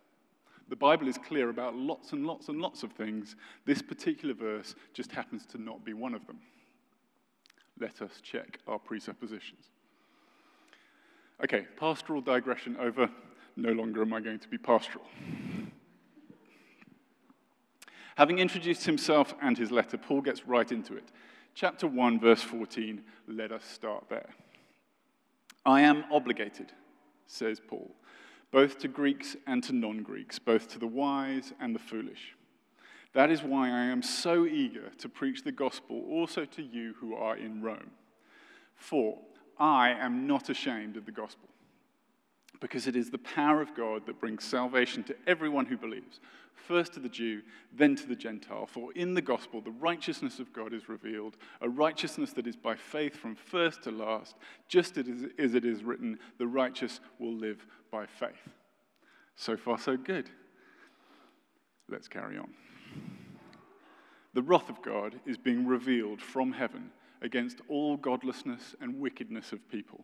The 0.68 0.76
Bible 0.76 1.08
is 1.08 1.18
clear 1.18 1.50
about 1.50 1.76
lots 1.76 2.12
and 2.12 2.26
lots 2.26 2.50
and 2.50 2.60
lots 2.60 2.84
of 2.84 2.92
things. 2.92 3.36
This 3.66 3.82
particular 3.82 4.34
verse 4.34 4.76
just 4.94 5.12
happens 5.12 5.46
to 5.48 5.62
not 5.62 5.84
be 5.84 5.94
one 5.94 6.14
of 6.14 6.26
them. 6.28 6.40
Let 7.80 8.02
us 8.02 8.20
check 8.22 8.60
our 8.68 8.80
presuppositions. 8.80 9.66
Okay, 11.44 11.68
pastoral 11.78 12.22
digression 12.22 12.78
over. 12.80 13.10
No 13.56 13.72
longer 13.72 14.02
am 14.02 14.14
I 14.14 14.20
going 14.20 14.40
to 14.40 14.48
be 14.48 14.58
pastoral. 14.58 15.06
Having 18.16 18.40
introduced 18.40 18.86
himself 18.86 19.34
and 19.42 19.58
his 19.58 19.72
letter, 19.72 19.98
Paul 19.98 20.22
gets 20.22 20.46
right 20.46 20.72
into 20.72 20.96
it. 20.96 21.12
Chapter 21.54 21.88
1, 21.88 22.20
verse 22.20 22.42
14, 22.42 23.02
let 23.28 23.52
us 23.52 23.64
start 23.66 24.06
there. 24.10 24.30
I 25.66 25.82
am 25.82 26.06
obligated, 26.12 26.72
says 27.28 27.60
Paul, 27.66 27.96
both 28.52 28.78
to 28.80 28.88
Greeks 28.88 29.36
and 29.48 29.64
to 29.64 29.74
non 29.74 30.04
Greeks, 30.04 30.38
both 30.38 30.68
to 30.70 30.80
the 30.80 30.88
wise 30.88 31.54
and 31.60 31.74
the 31.74 31.80
foolish. 31.80 32.36
That 33.14 33.32
is 33.32 33.42
why 33.42 33.70
I 33.70 33.86
am 33.86 34.02
so 34.02 34.46
eager 34.46 34.90
to 34.98 35.10
preach 35.10 35.44
the 35.44 35.52
gospel 35.52 36.04
also 36.10 36.44
to 36.46 36.62
you 36.62 36.96
who 37.00 37.16
are 37.16 37.38
in 37.38 37.62
Rome. 37.62 37.92
For 38.76 39.18
I 39.58 39.92
am 39.92 40.28
not 40.28 40.50
ashamed 40.50 40.98
of 40.98 41.06
the 41.06 41.14
gospel, 41.14 41.48
because 42.66 42.88
it 42.88 42.96
is 42.96 43.12
the 43.12 43.20
power 43.20 43.62
of 43.62 43.76
God 43.76 44.08
that 44.08 44.20
brings 44.20 44.44
salvation 44.44 45.04
to 45.04 45.16
everyone 45.28 45.68
who 45.68 45.78
believes, 45.78 46.20
first 46.56 46.94
to 46.94 47.00
the 47.00 47.08
Jew, 47.08 47.44
then 47.72 47.96
to 47.96 48.08
the 48.08 48.16
Gentile. 48.16 48.66
For 48.66 48.92
in 48.94 49.14
the 49.14 49.22
gospel, 49.22 49.62
the 49.62 49.70
righteousness 49.70 50.40
of 50.40 50.52
God 50.52 50.74
is 50.74 50.90
revealed, 50.90 51.38
a 51.62 51.70
righteousness 51.70 52.34
that 52.34 52.48
is 52.48 52.56
by 52.56 52.76
faith 52.76 53.16
from 53.16 53.36
first 53.36 53.84
to 53.84 53.92
last, 53.92 54.34
just 54.68 54.98
as 54.98 55.54
it 55.54 55.64
is 55.64 55.84
written, 55.84 56.18
the 56.40 56.48
righteous 56.48 57.02
will 57.20 57.36
live 57.36 57.64
by 57.92 58.08
faith. 58.08 58.50
So 59.36 59.56
far, 59.56 59.78
so 59.78 59.96
good. 59.96 60.32
Let's 61.88 62.08
carry 62.08 62.36
on. 62.36 62.50
The 64.34 64.42
wrath 64.42 64.72
of 64.72 64.82
God 64.82 65.20
is 65.28 65.38
being 65.38 65.68
revealed 65.68 66.20
from 66.20 66.52
heaven 66.52 66.90
against 67.22 67.62
all 67.70 67.96
godlessness 67.96 68.74
and 68.82 69.00
wickedness 69.00 69.52
of 69.52 69.70
people 69.70 70.04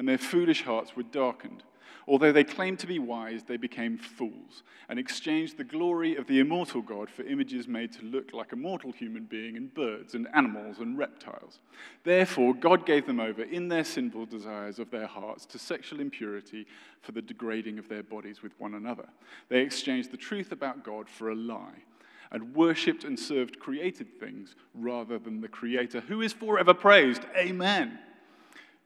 and 0.00 0.08
their 0.08 0.16
foolish 0.16 0.62
hearts 0.62 0.96
were 0.96 1.02
darkened. 1.02 1.62
Although 2.08 2.32
they 2.32 2.42
claimed 2.42 2.78
to 2.78 2.86
be 2.86 2.98
wise, 2.98 3.42
they 3.44 3.58
became 3.58 3.98
fools 3.98 4.62
and 4.88 4.98
exchanged 4.98 5.58
the 5.58 5.62
glory 5.62 6.16
of 6.16 6.26
the 6.26 6.40
immortal 6.40 6.80
God 6.80 7.10
for 7.10 7.22
images 7.22 7.68
made 7.68 7.92
to 7.92 8.06
look 8.06 8.32
like 8.32 8.52
a 8.52 8.56
mortal 8.56 8.92
human 8.92 9.24
being 9.24 9.58
and 9.58 9.74
birds 9.74 10.14
and 10.14 10.26
animals 10.32 10.78
and 10.78 10.96
reptiles. 10.96 11.58
Therefore, 12.02 12.54
God 12.54 12.86
gave 12.86 13.06
them 13.06 13.20
over 13.20 13.42
in 13.42 13.68
their 13.68 13.84
sinful 13.84 14.24
desires 14.24 14.78
of 14.78 14.90
their 14.90 15.06
hearts 15.06 15.44
to 15.44 15.58
sexual 15.58 16.00
impurity 16.00 16.66
for 17.02 17.12
the 17.12 17.20
degrading 17.20 17.78
of 17.78 17.90
their 17.90 18.02
bodies 18.02 18.42
with 18.42 18.58
one 18.58 18.76
another. 18.76 19.06
They 19.50 19.60
exchanged 19.60 20.12
the 20.12 20.16
truth 20.16 20.50
about 20.50 20.82
God 20.82 21.10
for 21.10 21.28
a 21.28 21.34
lie 21.34 21.84
and 22.30 22.54
worshipped 22.54 23.04
and 23.04 23.18
served 23.18 23.60
created 23.60 24.18
things 24.18 24.54
rather 24.72 25.18
than 25.18 25.42
the 25.42 25.48
Creator, 25.48 26.00
who 26.00 26.22
is 26.22 26.32
forever 26.32 26.72
praised. 26.72 27.26
Amen. 27.36 27.98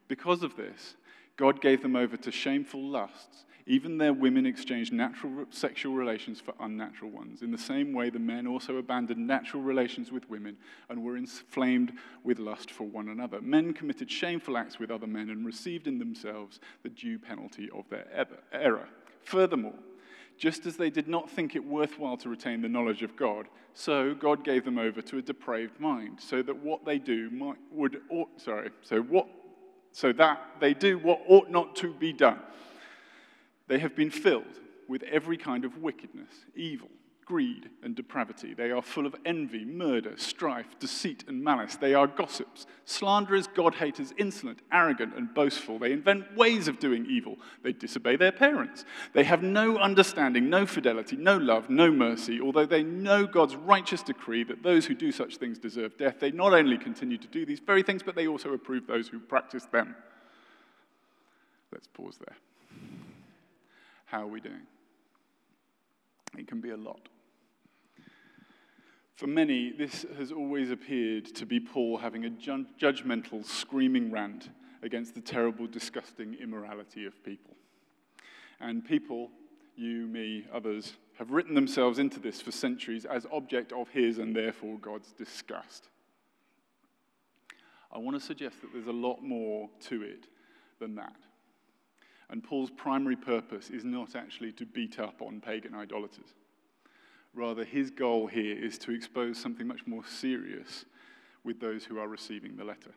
Because 0.09 0.43
of 0.43 0.57
this, 0.57 0.97
God 1.37 1.61
gave 1.61 1.83
them 1.83 1.97
over 1.97 2.17
to 2.17 2.31
shameful 2.31 2.83
lusts. 2.83 3.45
Even 3.67 3.97
their 3.97 4.13
women 4.13 4.45
exchanged 4.45 4.93
natural 4.93 5.47
sexual 5.49 5.95
relations 5.95 6.39
for 6.39 6.53
unnatural 6.61 7.11
ones. 7.11 7.41
In 7.41 7.51
the 7.51 7.57
same 7.57 7.95
way, 7.95 8.11
the 8.11 8.19
men 8.19 8.47
also 8.47 8.77
abandoned 8.77 9.27
natural 9.27 9.63
relations 9.63 10.13
with 10.13 10.29
women 10.29 10.59
and 10.91 11.03
were 11.03 11.17
inflamed 11.17 11.95
with 12.23 12.39
lust 12.39 12.71
for 12.71 12.85
one 12.85 13.09
another. 13.09 13.41
Men 13.41 13.73
committed 13.73 14.11
shameful 14.11 14.59
acts 14.59 14.79
with 14.79 14.91
other 14.91 15.07
men 15.07 15.31
and 15.31 15.47
received 15.47 15.87
in 15.87 15.99
themselves 15.99 16.61
the 16.83 16.91
due 16.91 17.19
penalty 17.19 17.71
of 17.75 17.89
their 17.89 18.07
error. 18.53 18.87
Furthermore, 19.23 19.79
just 20.37 20.67
as 20.67 20.77
they 20.77 20.91
did 20.91 21.09
not 21.09 21.31
think 21.31 21.57
it 21.57 21.65
worthwhile 21.65 22.19
to 22.19 22.29
retain 22.29 22.61
the 22.61 22.69
knowledge 22.69 23.03
of 23.03 23.17
God, 23.17 23.47
so 23.73 24.15
God 24.15 24.45
gave 24.45 24.67
them 24.67 24.79
over 24.79 25.01
to 25.01 25.19
a 25.19 25.23
depraved 25.23 25.81
mind, 25.81 26.19
so 26.21 26.43
that 26.43 26.63
what 26.63 26.85
they 26.85 26.99
do 26.99 27.31
might, 27.31 27.57
would 27.73 28.03
ought, 28.11 28.41
sorry, 28.41 28.71
so 28.83 29.01
what 29.01 29.27
so 29.95 30.13
that 30.13 30.41
they 30.59 30.75
do 30.75 30.99
what 30.99 31.21
ought 31.29 31.51
not 31.51 31.77
to 31.77 31.95
be 31.95 32.13
done. 32.13 32.41
They 33.69 33.79
have 33.79 33.95
been 33.95 34.11
filled 34.11 34.59
with 34.89 35.05
every 35.05 35.37
kind 35.37 35.65
of 35.65 35.79
wickedness, 35.79 36.35
evil 36.57 36.91
greed, 37.25 37.71
and 37.83 37.95
depravity. 37.95 38.55
They 38.55 38.71
are 38.71 38.83
full 38.83 39.07
of 39.07 39.15
envy, 39.25 39.65
murder, 39.65 40.15
strife, 40.17 40.79
deceit, 40.79 41.25
and 41.27 41.43
malice. 41.43 41.77
They 41.77 41.95
are 41.95 42.07
gossips, 42.07 42.67
slanderers, 42.85 43.47
God 43.47 43.75
haters, 43.75 44.13
insolent, 44.19 44.61
arrogant, 44.73 45.15
and 45.17 45.33
boastful. 45.35 45.79
They 45.79 45.93
invent 45.93 46.37
ways 46.37 46.69
of 46.69 46.79
doing 46.79 47.07
evil. 47.07 47.37
They 47.63 47.73
disobey 47.73 48.17
their 48.17 48.33
parents. 48.33 48.85
They 49.13 49.25
have 49.25 49.43
no 49.43 49.79
understanding, 49.79 50.51
no 50.51 50.67
fidelity, 50.67 51.17
no 51.17 51.37
love, 51.37 51.71
no 51.71 51.91
mercy. 51.91 52.41
Although 52.41 52.67
they 52.67 52.83
know 52.83 53.27
God's 53.27 53.57
righteous 53.57 54.03
decree 54.03 54.45
that 54.45 54.63
those 54.63 54.87
who 54.87 54.95
do 54.95 55.11
such 55.11 55.37
things 55.37 55.59
deserve 55.59 55.97
death, 55.97 56.17
they 56.21 56.31
not 56.31 56.53
only 56.53 56.79
continue 56.79 57.19
to 57.19 57.29
do 57.29 57.47
these 57.47 57.61
very 57.61 57.83
things, 57.83 58.03
but 58.03 58.15
they 58.15 58.29
also 58.29 58.53
approve 58.53 58.87
those 58.87 59.09
who 59.09 59.19
practice 59.19 59.67
them. 59.73 59.97
Let's 61.73 61.89
pause 61.89 62.19
there. 62.19 62.37
How 64.07 64.23
are 64.23 64.29
we 64.29 64.41
doing? 64.41 64.63
It 66.39 66.47
can 66.47 66.61
be 66.61 66.71
a 66.71 66.77
lot. 66.77 67.09
For 69.15 69.29
many, 69.29 69.71
this 69.71 70.05
has 70.19 70.33
always 70.33 70.71
appeared 70.71 71.27
to 71.37 71.47
be 71.47 71.61
Paul 71.61 71.99
having 71.99 72.25
a 72.25 72.31
ju- 72.31 72.67
judgmental, 72.81 73.45
screaming 73.45 74.11
rant 74.11 74.51
against 74.83 75.15
the 75.15 75.21
terrible, 75.21 75.67
disgusting 75.69 76.35
immorality 76.35 77.07
of 77.07 77.23
people. 77.25 77.55
And 78.61 78.85
people, 78.85 79.31
you, 79.77 80.07
me, 80.09 80.47
others, 80.53 80.95
have 81.19 81.31
written 81.31 81.55
themselves 81.55 82.01
into 82.01 82.19
this 82.19 82.41
for 82.41 82.51
centuries 82.51 83.05
as 83.05 83.25
object 83.31 83.73
of 83.73 83.89
his 83.89 84.19
and 84.19 84.35
therefore 84.35 84.79
God's 84.79 85.13
disgust. 85.13 85.89
I 87.93 87.99
want 87.99 88.17
to 88.17 88.21
suggest 88.27 88.61
that 88.63 88.73
there's 88.73 88.89
a 88.89 88.93
lot 88.93 89.23
more 89.23 89.71
to 89.83 90.03
it 90.03 90.27
than 90.81 90.97
that. 90.97 91.15
And 92.31 92.43
Paul's 92.43 92.71
primary 92.71 93.17
purpose 93.17 93.71
is 93.71 93.85
not 93.85 94.17
actually 94.17 94.51
to 94.53 94.67
beat 94.67 94.99
up 94.99 95.23
on 95.23 95.41
pagan 95.41 95.75
idolaters. 95.75 96.35
Rather, 97.35 97.65
his 97.65 97.91
goal 97.91 98.27
here 98.27 98.57
is 98.57 98.79
to 98.79 98.93
expose 98.93 99.39
something 99.39 99.67
much 99.67 99.87
more 99.87 100.05
serious 100.07 100.85
with 101.43 101.61
those 101.61 101.85
who 101.85 101.99
are 101.99 102.09
receiving 102.09 102.57
the 102.57 102.65
letter. 102.65 102.93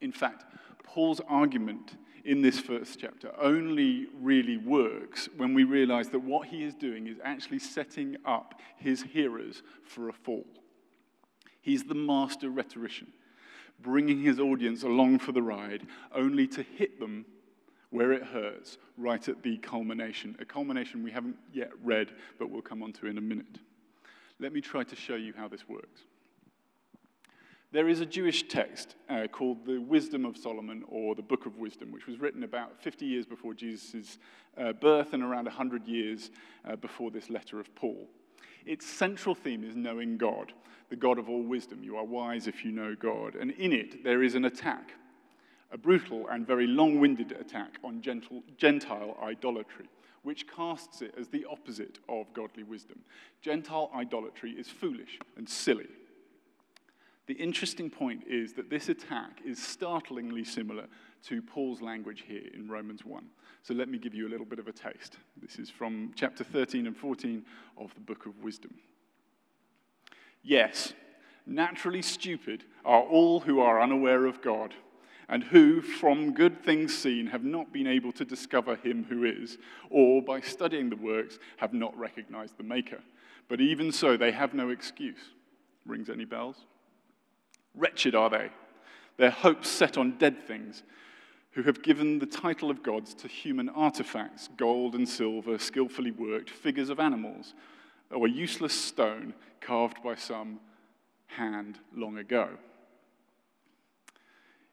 In 0.00 0.12
fact, 0.12 0.44
Paul's 0.82 1.20
argument 1.28 1.96
in 2.24 2.42
this 2.42 2.60
first 2.60 2.98
chapter 3.00 3.32
only 3.40 4.06
really 4.20 4.56
works 4.56 5.28
when 5.36 5.54
we 5.54 5.64
realize 5.64 6.08
that 6.10 6.20
what 6.20 6.48
he 6.48 6.64
is 6.64 6.74
doing 6.74 7.06
is 7.06 7.18
actually 7.24 7.58
setting 7.58 8.16
up 8.24 8.60
his 8.76 9.02
hearers 9.02 9.62
for 9.84 10.08
a 10.08 10.12
fall. 10.12 10.46
He's 11.60 11.84
the 11.84 11.94
master 11.94 12.50
rhetorician, 12.50 13.12
bringing 13.80 14.20
his 14.20 14.40
audience 14.40 14.82
along 14.82 15.20
for 15.20 15.32
the 15.32 15.42
ride, 15.42 15.86
only 16.12 16.46
to 16.48 16.62
hit 16.62 16.98
them 16.98 17.24
where 17.92 18.12
it 18.12 18.24
hurts, 18.24 18.78
right 18.96 19.28
at 19.28 19.42
the 19.42 19.58
culmination, 19.58 20.34
a 20.40 20.44
culmination 20.44 21.02
we 21.02 21.10
haven't 21.10 21.36
yet 21.52 21.70
read, 21.84 22.10
but 22.38 22.50
we'll 22.50 22.62
come 22.62 22.82
on 22.82 22.92
to 22.94 23.06
in 23.06 23.18
a 23.18 23.20
minute. 23.20 23.58
Let 24.40 24.52
me 24.52 24.62
try 24.62 24.82
to 24.82 24.96
show 24.96 25.14
you 25.14 25.34
how 25.36 25.46
this 25.46 25.68
works. 25.68 26.00
There 27.70 27.88
is 27.88 28.00
a 28.00 28.06
Jewish 28.06 28.48
text 28.48 28.96
uh, 29.08 29.26
called 29.28 29.64
the 29.66 29.78
Wisdom 29.78 30.24
of 30.24 30.36
Solomon, 30.36 30.84
or 30.88 31.14
the 31.14 31.22
Book 31.22 31.46
of 31.46 31.58
Wisdom, 31.58 31.92
which 31.92 32.06
was 32.06 32.18
written 32.18 32.44
about 32.44 32.82
50 32.82 33.04
years 33.04 33.26
before 33.26 33.54
Jesus' 33.54 34.18
uh, 34.58 34.72
birth 34.72 35.12
and 35.12 35.22
around 35.22 35.44
100 35.44 35.86
years 35.86 36.30
uh, 36.68 36.76
before 36.76 37.10
this 37.10 37.28
letter 37.28 37.60
of 37.60 37.74
Paul. 37.74 38.08
Its 38.64 38.86
central 38.86 39.34
theme 39.34 39.64
is 39.64 39.76
knowing 39.76 40.16
God, 40.16 40.52
the 40.88 40.96
God 40.96 41.18
of 41.18 41.28
all 41.28 41.42
wisdom. 41.42 41.82
You 41.82 41.96
are 41.96 42.04
wise 42.04 42.46
if 42.46 42.64
you 42.64 42.72
know 42.72 42.94
God. 42.94 43.34
And 43.34 43.50
in 43.52 43.72
it, 43.72 44.02
there 44.02 44.22
is 44.22 44.34
an 44.34 44.46
attack 44.46 44.92
a 45.72 45.78
brutal 45.78 46.28
and 46.28 46.46
very 46.46 46.66
long 46.66 47.00
winded 47.00 47.32
attack 47.32 47.78
on 47.82 48.02
gentle, 48.02 48.42
Gentile 48.56 49.16
idolatry, 49.22 49.88
which 50.22 50.46
casts 50.46 51.02
it 51.02 51.14
as 51.18 51.28
the 51.28 51.46
opposite 51.50 51.98
of 52.08 52.32
godly 52.34 52.62
wisdom. 52.62 53.00
Gentile 53.40 53.90
idolatry 53.94 54.52
is 54.52 54.68
foolish 54.68 55.18
and 55.36 55.48
silly. 55.48 55.88
The 57.26 57.34
interesting 57.34 57.88
point 57.88 58.24
is 58.28 58.52
that 58.54 58.68
this 58.68 58.88
attack 58.88 59.40
is 59.44 59.62
startlingly 59.62 60.44
similar 60.44 60.86
to 61.24 61.40
Paul's 61.40 61.80
language 61.80 62.24
here 62.26 62.48
in 62.52 62.68
Romans 62.68 63.04
1. 63.04 63.24
So 63.62 63.74
let 63.74 63.88
me 63.88 63.98
give 63.98 64.12
you 64.12 64.26
a 64.26 64.30
little 64.30 64.46
bit 64.46 64.58
of 64.58 64.66
a 64.66 64.72
taste. 64.72 65.18
This 65.40 65.58
is 65.58 65.70
from 65.70 66.12
chapter 66.16 66.42
13 66.42 66.86
and 66.86 66.96
14 66.96 67.44
of 67.78 67.94
the 67.94 68.00
book 68.00 68.26
of 68.26 68.42
Wisdom. 68.42 68.74
Yes, 70.42 70.92
naturally 71.46 72.02
stupid 72.02 72.64
are 72.84 73.02
all 73.02 73.40
who 73.40 73.60
are 73.60 73.80
unaware 73.80 74.26
of 74.26 74.42
God 74.42 74.74
and 75.28 75.44
who, 75.44 75.80
from 75.80 76.34
good 76.34 76.62
things 76.64 76.96
seen, 76.96 77.26
have 77.26 77.44
not 77.44 77.72
been 77.72 77.86
able 77.86 78.12
to 78.12 78.24
discover 78.24 78.76
him 78.76 79.04
who 79.08 79.24
is, 79.24 79.58
or 79.90 80.22
by 80.22 80.40
studying 80.40 80.90
the 80.90 80.96
works, 80.96 81.38
have 81.56 81.72
not 81.72 81.96
recognized 81.98 82.56
the 82.58 82.64
Maker. 82.64 83.00
But 83.48 83.60
even 83.60 83.92
so, 83.92 84.16
they 84.16 84.32
have 84.32 84.54
no 84.54 84.70
excuse. 84.70 85.30
Rings 85.86 86.10
any 86.10 86.24
bells? 86.24 86.56
Wretched 87.74 88.14
are 88.14 88.30
they, 88.30 88.50
their 89.16 89.30
hopes 89.30 89.68
set 89.68 89.96
on 89.96 90.18
dead 90.18 90.46
things, 90.46 90.82
who 91.52 91.62
have 91.62 91.82
given 91.82 92.18
the 92.18 92.26
title 92.26 92.70
of 92.70 92.82
gods 92.82 93.14
to 93.14 93.28
human 93.28 93.68
artifacts, 93.68 94.48
gold 94.56 94.94
and 94.94 95.08
silver, 95.08 95.58
skillfully 95.58 96.10
worked, 96.10 96.50
figures 96.50 96.88
of 96.88 96.98
animals, 96.98 97.54
or 98.10 98.26
a 98.26 98.30
useless 98.30 98.72
stone 98.72 99.34
carved 99.60 100.02
by 100.02 100.14
some 100.14 100.60
hand 101.26 101.78
long 101.94 102.18
ago. 102.18 102.48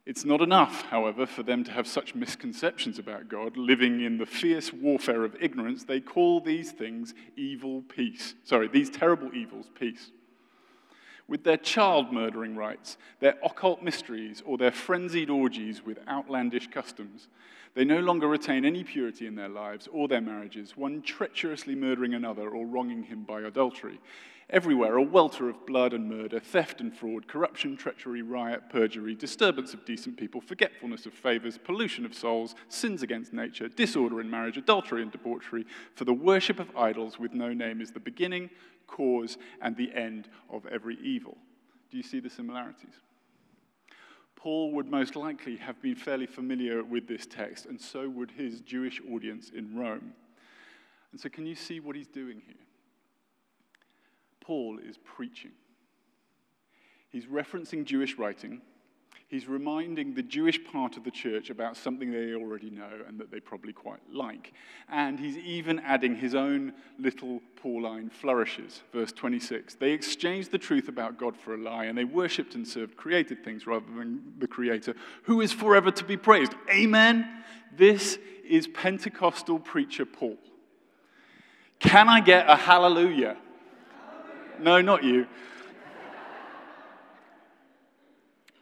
It's 0.06 0.26
not 0.26 0.42
enough, 0.42 0.84
however, 0.84 1.26
for 1.26 1.44
them 1.44 1.64
to 1.66 1.72
have 1.72 1.86
such 1.86 2.16
misconceptions 2.16 2.98
about 2.98 3.30
God, 3.30 3.58
living 3.58 4.02
in 4.02 4.18
the 4.18 4.26
fierce 4.26 4.74
warfare 4.74 5.24
of 5.24 5.36
ignorance. 5.40 5.84
They 5.84 6.00
call 6.00 6.42
these 6.42 6.72
things 6.72 7.14
evil 7.36 7.84
peace. 7.84 8.34
Sorry, 8.44 8.68
these 8.68 8.90
terrible 8.90 9.34
evils 9.36 9.70
peace. 9.80 10.12
With 11.28 11.44
their 11.44 11.58
child 11.58 12.12
murdering 12.12 12.56
rites, 12.56 12.98
their 13.20 13.36
occult 13.44 13.84
mysteries, 13.84 14.42
or 14.44 14.58
their 14.58 14.72
frenzied 14.72 15.30
orgies 15.30 15.86
with 15.86 16.00
outlandish 16.08 16.70
customs, 16.72 17.28
they 17.76 17.86
no 17.86 18.00
longer 18.00 18.28
retain 18.28 18.66
any 18.66 18.84
purity 18.84 19.28
in 19.28 19.36
their 19.36 19.50
lives 19.50 19.88
or 19.92 20.08
their 20.08 20.22
marriages, 20.22 20.76
one 20.76 21.02
treacherously 21.02 21.76
murdering 21.76 22.14
another 22.14 22.50
or 22.50 22.66
wronging 22.66 23.04
him 23.04 23.24
by 23.24 23.42
adultery. 23.42 24.00
Everywhere, 24.50 24.96
a 24.96 25.04
welter 25.04 25.48
of 25.48 25.68
blood 25.68 25.94
and 25.94 26.10
murder, 26.10 26.40
theft 26.40 26.82
and 26.82 26.96
fraud, 26.96 27.28
corruption, 27.28 27.78
treachery, 27.78 28.24
riot, 28.24 28.64
perjury, 28.72 29.14
disturbance 29.14 29.76
of 29.76 29.86
decent 29.86 30.18
people, 30.18 30.42
forgetfulness 30.42 31.06
of 31.06 31.14
favors, 31.14 31.60
pollution 31.60 32.04
of 32.04 32.16
souls, 32.16 32.56
sins 32.68 33.04
against 33.04 33.32
nature, 33.32 33.68
disorder 33.68 34.20
in 34.20 34.30
marriage, 34.30 34.58
adultery 34.58 35.04
and 35.04 35.12
debauchery. 35.12 35.68
For 35.94 36.06
the 36.06 36.14
worship 36.14 36.60
of 36.60 36.76
idols 36.76 37.20
with 37.20 37.36
no 37.36 37.54
name 37.54 37.80
is 37.80 37.92
the 37.92 38.00
beginning, 38.00 38.50
cause, 38.88 39.38
and 39.62 39.78
the 39.78 39.94
end 39.94 40.30
of 40.50 40.66
every 40.66 40.98
evil. 41.04 41.38
Do 41.92 41.98
you 41.98 42.04
see 42.04 42.20
the 42.20 42.30
similarities? 42.30 42.96
Paul 44.40 44.72
would 44.72 44.88
most 44.90 45.18
likely 45.18 45.58
have 45.58 45.82
been 45.82 45.96
fairly 45.96 46.26
familiar 46.26 46.82
with 46.82 47.08
this 47.08 47.26
text, 47.26 47.66
and 47.66 47.80
so 47.80 48.08
would 48.08 48.32
his 48.32 48.62
Jewish 48.62 49.02
audience 49.12 49.52
in 49.54 49.78
Rome. 49.78 50.14
And 51.12 51.20
so, 51.20 51.28
can 51.28 51.46
you 51.46 51.56
see 51.56 51.82
what 51.82 51.98
he's 51.98 52.08
doing 52.08 52.42
here? 52.46 52.56
Paul 54.40 54.80
is 54.80 54.98
preaching. 54.98 55.52
He's 57.10 57.26
referencing 57.26 57.84
Jewish 57.84 58.18
writing. 58.18 58.62
He's 59.30 59.48
reminding 59.48 60.16
the 60.16 60.24
Jewish 60.24 60.60
part 60.72 60.98
of 60.98 61.04
the 61.04 61.12
church 61.12 61.52
about 61.52 61.78
something 61.78 62.12
they 62.12 62.34
already 62.34 62.72
know 62.72 62.90
and 63.08 63.20
that 63.20 63.30
they 63.30 63.40
probably 63.40 63.72
quite 63.72 64.00
like. 64.12 64.54
And 64.92 65.20
he's 65.20 65.38
even 65.38 65.78
adding 65.82 66.16
his 66.16 66.34
own 66.34 66.74
little 66.98 67.40
Pauline 67.56 68.10
flourishes. 68.10 68.82
Verse 68.92 69.12
26 69.12 69.76
They 69.76 69.92
exchanged 69.92 70.50
the 70.50 70.58
truth 70.58 70.88
about 70.88 71.20
God 71.20 71.38
for 71.38 71.54
a 71.54 71.58
lie, 71.58 71.86
and 71.86 71.96
they 71.96 72.06
worshipped 72.06 72.56
and 72.56 72.68
served 72.68 72.98
created 72.98 73.44
things 73.44 73.68
rather 73.68 73.86
than 73.96 74.34
the 74.40 74.48
Creator, 74.48 74.96
who 75.24 75.42
is 75.42 75.52
forever 75.52 75.92
to 75.92 76.04
be 76.04 76.18
praised. 76.18 76.56
Amen? 76.68 77.30
This 77.78 78.18
is 78.44 78.68
Pentecostal 78.68 79.60
preacher 79.60 80.06
Paul. 80.06 80.38
Can 81.78 82.10
I 82.10 82.20
get 82.20 82.50
a 82.50 82.56
hallelujah? 82.56 83.38
No, 84.60 84.82
not 84.82 85.04
you. 85.04 85.28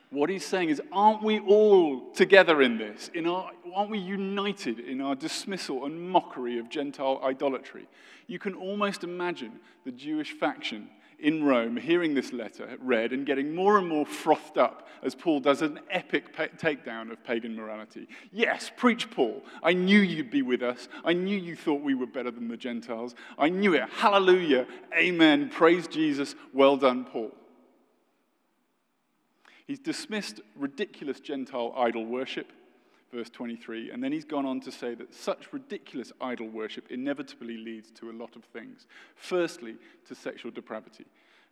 What 0.09 0.29
he's 0.29 0.45
saying 0.45 0.69
is, 0.69 0.81
aren't 0.91 1.21
we 1.21 1.39
all 1.39 2.11
together 2.11 2.61
in 2.61 2.77
this? 2.77 3.09
In 3.13 3.27
our, 3.27 3.51
aren't 3.75 3.91
we 3.91 3.99
united 3.99 4.79
in 4.79 5.01
our 5.01 5.15
dismissal 5.15 5.85
and 5.85 6.09
mockery 6.09 6.59
of 6.59 6.69
Gentile 6.69 7.19
idolatry? 7.23 7.87
You 8.27 8.39
can 8.39 8.53
almost 8.53 9.03
imagine 9.03 9.59
the 9.83 9.91
Jewish 9.91 10.31
faction 10.31 10.89
in 11.19 11.43
Rome 11.43 11.75
hearing 11.75 12.13
this 12.13 12.31
letter 12.31 12.77
read 12.79 13.11
and 13.11 13.25
getting 13.25 13.53
more 13.53 13.77
and 13.77 13.87
more 13.87 14.05
frothed 14.05 14.57
up 14.57 14.87
as 15.03 15.15
Paul 15.15 15.39
does 15.39 15.61
an 15.61 15.79
epic 15.89 16.35
takedown 16.35 17.11
of 17.11 17.23
pagan 17.23 17.55
morality. 17.55 18.07
Yes, 18.31 18.71
preach, 18.75 19.09
Paul. 19.09 19.43
I 19.63 19.73
knew 19.73 19.99
you'd 19.99 20.31
be 20.31 20.41
with 20.41 20.61
us. 20.61 20.87
I 21.03 21.13
knew 21.13 21.37
you 21.37 21.55
thought 21.55 21.81
we 21.81 21.95
were 21.95 22.07
better 22.07 22.31
than 22.31 22.47
the 22.47 22.57
Gentiles. 22.57 23.15
I 23.37 23.49
knew 23.49 23.73
it. 23.73 23.89
Hallelujah. 23.89 24.67
Amen. 24.95 25.49
Praise 25.49 25.87
Jesus. 25.87 26.35
Well 26.53 26.77
done, 26.77 27.05
Paul. 27.05 27.31
He's 29.67 29.79
dismissed 29.79 30.39
ridiculous 30.55 31.19
Gentile 31.19 31.73
idol 31.75 32.05
worship, 32.05 32.51
verse 33.13 33.29
23. 33.29 33.91
And 33.91 34.01
then 34.01 34.13
he's 34.13 34.23
gone 34.23 34.45
on 34.45 34.61
to 34.61 34.71
say 34.71 34.95
that 34.95 35.13
such 35.13 35.51
ridiculous 35.51 36.13
idol 36.21 36.47
worship 36.47 36.85
inevitably 36.89 37.57
leads 37.57 37.91
to 37.91 38.09
a 38.09 38.13
lot 38.13 38.37
of 38.37 38.45
things. 38.45 38.87
Firstly, 39.15 39.75
to 40.07 40.15
sexual 40.15 40.51
depravity. 40.51 41.05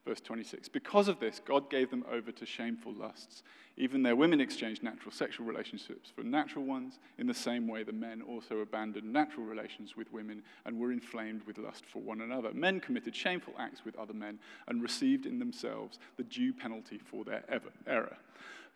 Verse 0.05 0.21
26. 0.21 0.69
Because 0.69 1.07
of 1.07 1.19
this, 1.19 1.41
God 1.43 1.69
gave 1.69 1.89
them 1.89 2.05
over 2.11 2.31
to 2.31 2.45
shameful 2.45 2.93
lusts. 2.93 3.41
Even 3.75 4.03
their 4.03 4.15
women 4.15 4.39
exchanged 4.39 4.83
natural 4.83 5.11
sexual 5.11 5.47
relationships 5.47 6.11
for 6.15 6.23
natural 6.23 6.63
ones, 6.63 6.99
in 7.17 7.25
the 7.25 7.33
same 7.33 7.67
way 7.67 7.83
the 7.83 7.91
men 7.91 8.21
also 8.21 8.59
abandoned 8.59 9.11
natural 9.11 9.45
relations 9.45 9.97
with 9.97 10.13
women 10.13 10.43
and 10.65 10.79
were 10.79 10.91
inflamed 10.91 11.41
with 11.47 11.57
lust 11.57 11.85
for 11.85 12.01
one 12.03 12.21
another. 12.21 12.53
Men 12.53 12.79
committed 12.79 13.15
shameful 13.15 13.55
acts 13.57 13.83
with 13.83 13.97
other 13.97 14.13
men 14.13 14.37
and 14.67 14.81
received 14.81 15.25
in 15.25 15.39
themselves 15.39 15.97
the 16.17 16.23
due 16.23 16.53
penalty 16.53 16.99
for 16.99 17.25
their 17.25 17.43
error. 17.87 18.17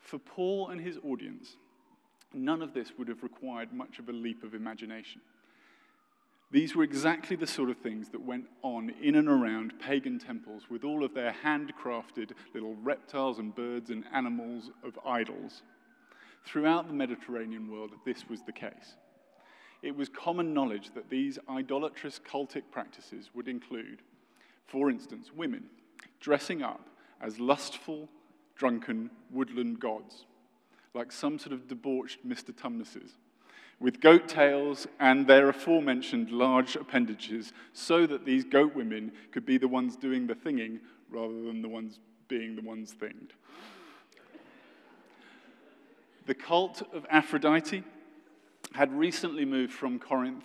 For 0.00 0.18
Paul 0.18 0.68
and 0.68 0.80
his 0.80 0.98
audience, 1.04 1.56
none 2.34 2.60
of 2.60 2.74
this 2.74 2.92
would 2.98 3.08
have 3.08 3.22
required 3.22 3.72
much 3.72 4.00
of 4.00 4.08
a 4.08 4.12
leap 4.12 4.42
of 4.42 4.54
imagination. 4.54 5.20
These 6.52 6.74
were 6.74 6.82
exactly 6.82 7.36
the 7.36 7.46
sort 7.46 7.70
of 7.70 7.78
things 7.78 8.08
that 8.08 8.24
went 8.26 8.46
on 8.62 8.90
in 9.00 9.14
and 9.14 9.28
around 9.28 9.74
pagan 9.78 10.18
temples 10.18 10.64
with 10.68 10.82
all 10.82 11.04
of 11.04 11.14
their 11.14 11.32
handcrafted 11.44 12.32
little 12.52 12.74
reptiles 12.82 13.38
and 13.38 13.54
birds 13.54 13.90
and 13.90 14.04
animals 14.12 14.70
of 14.82 14.98
idols. 15.06 15.62
Throughout 16.44 16.88
the 16.88 16.94
Mediterranean 16.94 17.70
world, 17.70 17.92
this 18.04 18.28
was 18.28 18.42
the 18.42 18.52
case. 18.52 18.96
It 19.82 19.96
was 19.96 20.08
common 20.08 20.52
knowledge 20.52 20.90
that 20.94 21.08
these 21.08 21.38
idolatrous 21.48 22.18
cultic 22.18 22.64
practices 22.72 23.30
would 23.32 23.46
include, 23.46 24.02
for 24.66 24.90
instance, 24.90 25.30
women 25.32 25.66
dressing 26.18 26.62
up 26.62 26.88
as 27.20 27.38
lustful, 27.38 28.08
drunken 28.56 29.10
woodland 29.30 29.78
gods, 29.78 30.26
like 30.94 31.12
some 31.12 31.38
sort 31.38 31.52
of 31.52 31.68
debauched 31.68 32.26
Mr. 32.26 32.52
Tumnuses 32.52 33.12
with 33.80 34.00
goat 34.00 34.28
tails 34.28 34.86
and 35.00 35.26
their 35.26 35.48
aforementioned 35.48 36.30
large 36.30 36.76
appendages, 36.76 37.52
so 37.72 38.06
that 38.06 38.26
these 38.26 38.44
goat 38.44 38.74
women 38.74 39.10
could 39.32 39.46
be 39.46 39.56
the 39.56 39.68
ones 39.68 39.96
doing 39.96 40.26
the 40.26 40.34
thinging 40.34 40.78
rather 41.08 41.42
than 41.42 41.62
the 41.62 41.68
ones 41.68 41.98
being 42.28 42.54
the 42.54 42.62
ones 42.62 42.94
thinged. 42.94 43.30
The 46.26 46.34
cult 46.34 46.82
of 46.92 47.06
Aphrodite 47.10 47.82
had 48.74 48.92
recently 48.92 49.44
moved 49.44 49.72
from 49.72 49.98
Corinth, 49.98 50.44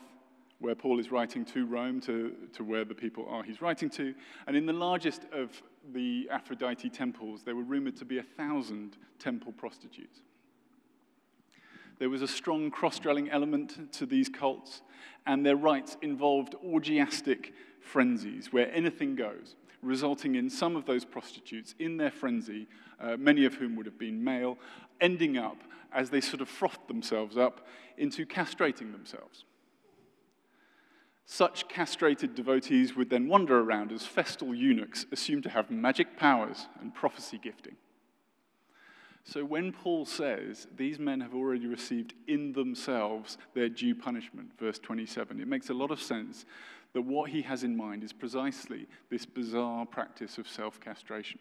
where 0.60 0.74
Paul 0.74 1.00
is 1.00 1.12
writing 1.12 1.46
to 1.46 1.66
Rome, 1.66 2.00
to, 2.02 2.34
to 2.54 2.64
where 2.64 2.86
the 2.86 2.96
people 2.96 3.28
are 3.30 3.44
he's 3.44 3.62
writing 3.62 3.90
to. 3.92 4.16
And 4.48 4.56
in 4.56 4.66
the 4.66 4.74
largest 4.74 5.26
of 5.32 5.62
the 5.94 6.28
Aphrodite 6.32 6.90
temples, 6.90 7.44
there 7.44 7.56
were 7.56 7.64
rumored 7.64 7.98
to 7.98 8.06
be 8.06 8.18
a 8.18 8.24
thousand 8.24 8.98
temple 9.20 9.52
prostitutes. 9.52 10.22
There 11.98 12.10
was 12.10 12.22
a 12.22 12.28
strong 12.28 12.72
cross 12.72 13.00
dwelling 13.00 13.30
element 13.30 13.92
to 13.94 14.06
these 14.06 14.30
cults, 14.30 14.82
and 15.26 15.46
their 15.46 15.56
rites 15.56 15.98
involved 16.02 16.56
orgiastic 16.64 17.54
frenzies 17.80 18.52
where 18.52 18.74
anything 18.74 19.16
goes, 19.16 19.56
resulting 19.82 20.36
in 20.36 20.50
some 20.50 20.76
of 20.76 20.86
those 20.86 21.06
prostitutes 21.06 21.76
in 21.80 21.98
their 21.98 22.12
frenzy, 22.12 22.68
uh, 23.00 23.16
many 23.18 23.46
of 23.46 23.56
whom 23.56 23.76
would 23.76 23.86
have 23.86 23.98
been 23.98 24.24
male, 24.24 24.58
ending 25.00 25.38
up, 25.38 25.58
as 25.94 26.10
they 26.10 26.22
sort 26.22 26.42
of 26.42 26.50
frothed 26.50 26.88
themselves 26.88 27.38
up, 27.38 27.66
into 27.98 28.26
castrating 28.26 28.92
themselves. 28.92 29.46
Such 31.26 31.68
castrated 31.68 32.36
devotees 32.36 32.96
would 32.96 33.10
then 33.10 33.28
wander 33.28 33.60
around 33.60 33.92
as 33.92 34.06
festal 34.06 34.54
eunuchs 34.54 35.06
assumed 35.12 35.44
to 35.44 35.50
have 35.50 35.72
magic 35.72 36.18
powers 36.18 36.68
and 36.80 36.94
prophecy 36.94 37.40
gifting. 37.42 37.78
So 39.26 39.44
when 39.44 39.74
Paul 39.74 40.06
says 40.06 40.68
these 40.78 41.00
men 41.00 41.20
have 41.20 41.34
already 41.34 41.66
received 41.66 42.14
in 42.28 42.54
themselves 42.54 43.40
their 43.56 43.70
due 43.70 43.96
punishment, 43.96 44.52
verse 44.58 44.78
27, 44.78 45.42
it 45.42 45.48
makes 45.48 45.72
a 45.72 45.74
lot 45.74 45.90
of 45.90 46.00
sense 46.00 46.46
that 46.94 47.02
what 47.02 47.32
he 47.32 47.42
has 47.42 47.64
in 47.64 47.76
mind 47.76 48.04
is 48.04 48.14
precisely 48.14 48.88
this 49.10 49.26
bizarre 49.26 49.86
practice 49.86 50.38
of 50.38 50.48
self 50.48 50.80
castration. 50.80 51.40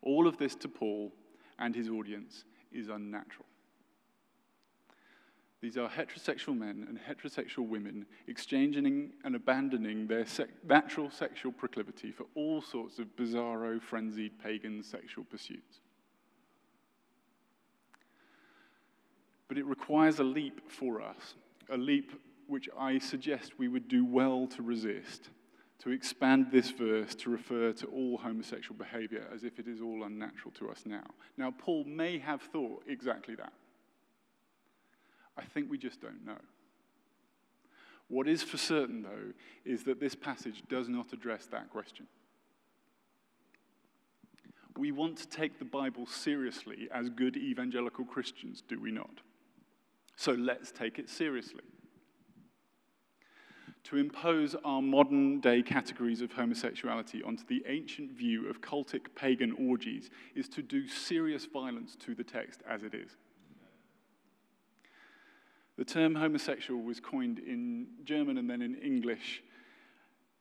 All 0.00 0.26
of 0.26 0.38
this 0.38 0.54
to 0.56 0.68
Paul 0.68 1.12
and 1.58 1.74
his 1.76 1.90
audience 1.90 2.44
is 2.72 2.88
unnatural. 2.88 3.44
These 5.60 5.76
are 5.76 5.90
heterosexual 5.90 6.56
men 6.56 6.86
and 6.88 6.98
heterosexual 6.98 7.68
women 7.68 8.06
exchanging 8.28 9.10
and 9.24 9.36
abandoning 9.36 10.06
their 10.06 10.24
natural 10.64 11.10
sexual 11.10 11.52
proclivity 11.52 12.12
for 12.12 12.26
all 12.34 12.62
sorts 12.62 12.98
of 12.98 13.14
bizarro, 13.16 13.82
frenzied 13.82 14.38
pagan 14.38 14.82
sexual 14.82 15.24
pursuits. 15.24 15.80
But 19.48 19.58
it 19.58 19.66
requires 19.66 20.18
a 20.18 20.24
leap 20.24 20.70
for 20.70 21.00
us, 21.00 21.34
a 21.70 21.76
leap 21.76 22.12
which 22.46 22.68
I 22.78 22.98
suggest 22.98 23.58
we 23.58 23.68
would 23.68 23.88
do 23.88 24.04
well 24.04 24.46
to 24.48 24.62
resist, 24.62 25.30
to 25.80 25.90
expand 25.90 26.48
this 26.50 26.70
verse 26.70 27.14
to 27.16 27.30
refer 27.30 27.72
to 27.72 27.86
all 27.86 28.18
homosexual 28.18 28.76
behavior 28.76 29.26
as 29.34 29.44
if 29.44 29.58
it 29.58 29.68
is 29.68 29.80
all 29.80 30.04
unnatural 30.04 30.52
to 30.58 30.70
us 30.70 30.82
now. 30.84 31.04
Now, 31.36 31.52
Paul 31.56 31.84
may 31.84 32.18
have 32.18 32.42
thought 32.42 32.82
exactly 32.86 33.34
that. 33.36 33.52
I 35.36 35.44
think 35.44 35.70
we 35.70 35.78
just 35.78 36.00
don't 36.00 36.26
know. 36.26 36.40
What 38.08 38.26
is 38.26 38.42
for 38.42 38.56
certain, 38.56 39.02
though, 39.02 39.32
is 39.64 39.84
that 39.84 40.00
this 40.00 40.14
passage 40.14 40.62
does 40.68 40.88
not 40.88 41.12
address 41.12 41.46
that 41.46 41.70
question. 41.70 42.06
We 44.76 44.92
want 44.92 45.18
to 45.18 45.28
take 45.28 45.58
the 45.58 45.64
Bible 45.64 46.06
seriously 46.06 46.88
as 46.92 47.10
good 47.10 47.36
evangelical 47.36 48.04
Christians, 48.04 48.62
do 48.66 48.80
we 48.80 48.90
not? 48.90 49.20
So 50.18 50.32
let's 50.32 50.72
take 50.72 50.98
it 50.98 51.08
seriously. 51.08 51.62
To 53.84 53.96
impose 53.96 54.56
our 54.64 54.82
modern 54.82 55.38
day 55.38 55.62
categories 55.62 56.22
of 56.22 56.32
homosexuality 56.32 57.22
onto 57.22 57.44
the 57.46 57.62
ancient 57.68 58.10
view 58.10 58.50
of 58.50 58.60
cultic 58.60 59.14
pagan 59.14 59.52
orgies 59.52 60.10
is 60.34 60.48
to 60.48 60.60
do 60.60 60.88
serious 60.88 61.46
violence 61.46 61.94
to 62.04 62.16
the 62.16 62.24
text 62.24 62.62
as 62.68 62.82
it 62.82 62.94
is. 62.94 63.12
The 65.76 65.84
term 65.84 66.16
homosexual 66.16 66.82
was 66.82 66.98
coined 66.98 67.38
in 67.38 67.86
German 68.02 68.38
and 68.38 68.50
then 68.50 68.60
in 68.60 68.74
English 68.74 69.44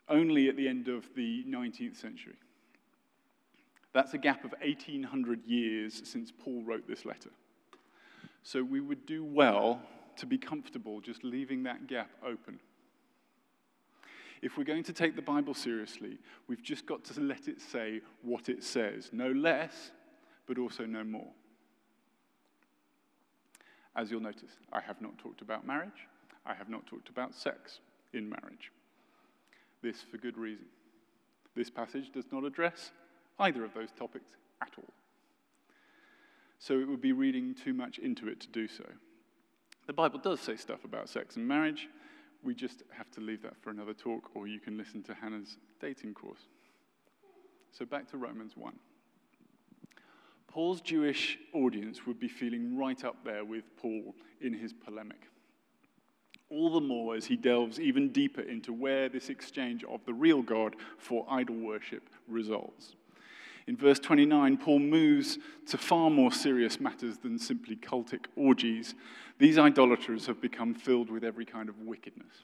only 0.10 0.50
at 0.50 0.58
the 0.58 0.68
end 0.68 0.88
of 0.88 1.06
the 1.16 1.44
19th 1.48 1.98
century. 1.98 2.40
That's 3.94 4.16
a 4.16 4.18
gap 4.18 4.44
of 4.44 4.56
1800 4.60 5.46
years 5.46 6.02
since 6.04 6.32
Paul 6.32 6.64
wrote 6.64 6.88
this 6.88 7.06
letter. 7.06 7.30
So 8.44 8.64
we 8.64 8.80
would 8.80 9.06
do 9.06 9.24
well 9.24 9.82
to 10.18 10.26
be 10.26 10.38
comfortable 10.38 11.02
just 11.02 11.24
leaving 11.24 11.64
that 11.64 11.88
gap 11.88 12.10
open. 12.26 12.60
If 14.42 14.58
we're 14.58 14.64
going 14.64 14.84
to 14.84 14.94
take 14.94 15.16
the 15.16 15.22
Bible 15.22 15.54
seriously, 15.54 16.20
we've 16.48 16.62
just 16.62 16.86
got 16.86 17.04
to 17.06 17.20
let 17.20 17.48
it 17.48 17.60
say 17.60 18.02
what 18.22 18.50
it 18.50 18.64
says. 18.64 19.10
No 19.12 19.32
less, 19.32 19.92
but 20.46 20.58
also 20.58 20.86
no 20.86 21.04
more. 21.04 21.32
As 23.96 24.12
you'll 24.12 24.22
notice, 24.22 24.52
I 24.72 24.80
have 24.80 25.02
not 25.02 25.18
talked 25.18 25.42
about 25.42 25.66
marriage. 25.66 26.08
I 26.46 26.54
have 26.54 26.70
not 26.70 26.86
talked 26.86 27.10
about 27.10 27.34
sex 27.34 27.80
in 28.14 28.30
marriage. 28.30 28.72
This 29.82 30.04
for 30.04 30.18
good 30.18 30.38
reason. 30.38 30.66
This 31.56 31.72
passage 31.72 32.12
does 32.14 32.26
not 32.32 32.44
address 32.44 32.92
either 33.40 33.66
of 33.66 33.74
those 33.74 33.90
topics 33.98 34.30
at 34.62 34.72
all 34.78 34.94
so 36.60 36.80
it 36.80 36.88
would 36.88 37.02
be 37.02 37.12
reading 37.12 37.54
too 37.54 37.74
much 37.74 38.00
into 38.00 38.28
it 38.28 38.40
to 38.42 38.48
do 38.48 38.68
so. 38.68 38.86
The 39.86 39.94
Bible 39.94 40.20
does 40.20 40.40
say 40.40 40.56
stuff 40.56 40.84
about 40.84 41.10
sex 41.10 41.38
and 41.38 41.48
marriage. 41.48 41.88
We 42.44 42.54
just 42.54 42.84
have 42.92 43.10
to 43.12 43.22
leave 43.22 43.42
that 43.44 43.62
for 43.62 43.70
another 43.70 43.94
talk, 43.94 44.36
or 44.36 44.48
you 44.48 44.60
can 44.60 44.78
listen 44.78 45.02
to 45.04 45.14
Hannah's 45.14 45.58
dating 45.80 46.14
course. 46.14 46.42
So 47.72 47.86
back 47.86 48.10
to 48.12 48.18
Romans 48.18 48.54
1. 48.56 48.74
Paul's 50.48 50.82
Jewish 50.82 51.38
audience 51.54 52.06
would 52.08 52.20
be 52.20 52.28
feeling 52.28 52.78
right 52.78 53.04
up 53.04 53.24
there 53.24 53.46
with 53.46 53.64
Paul 53.78 54.16
in 54.42 54.54
his 54.54 54.74
polemic. 54.74 55.30
All 56.50 56.74
the 56.74 56.82
more 56.82 57.16
as 57.16 57.26
he 57.26 57.36
delves 57.36 57.80
even 57.80 58.10
deeper 58.10 58.42
into 58.42 58.72
where 58.74 59.10
this 59.10 59.30
exchange 59.30 59.84
of 59.84 60.04
the 60.06 60.14
real 60.14 60.42
God 60.42 60.76
for 60.98 61.26
idol 61.30 61.58
worship 61.58 62.10
results. 62.28 62.96
In 63.68 63.76
verse 63.76 64.00
29, 64.00 64.58
Paul 64.58 64.80
moves 64.80 65.38
to 65.68 65.78
far 65.78 66.10
more 66.10 66.32
serious 66.32 66.80
matters 66.80 67.18
than 67.18 67.38
simply 67.38 67.76
cultic 67.76 68.26
orgies. 68.38 68.96
These 69.40 69.58
idolaters 69.58 70.26
have 70.28 70.42
become 70.42 70.74
filled 70.74 71.10
with 71.10 71.24
every 71.24 71.46
kind 71.46 71.70
of 71.70 71.80
wickedness 71.82 72.44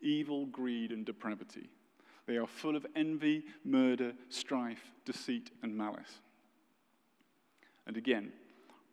evil, 0.00 0.46
greed, 0.46 0.92
and 0.92 1.04
depravity. 1.04 1.68
They 2.26 2.36
are 2.36 2.46
full 2.46 2.76
of 2.76 2.86
envy, 2.94 3.42
murder, 3.64 4.12
strife, 4.28 4.92
deceit, 5.04 5.50
and 5.62 5.76
malice. 5.76 6.20
And 7.84 7.96
again, 7.96 8.30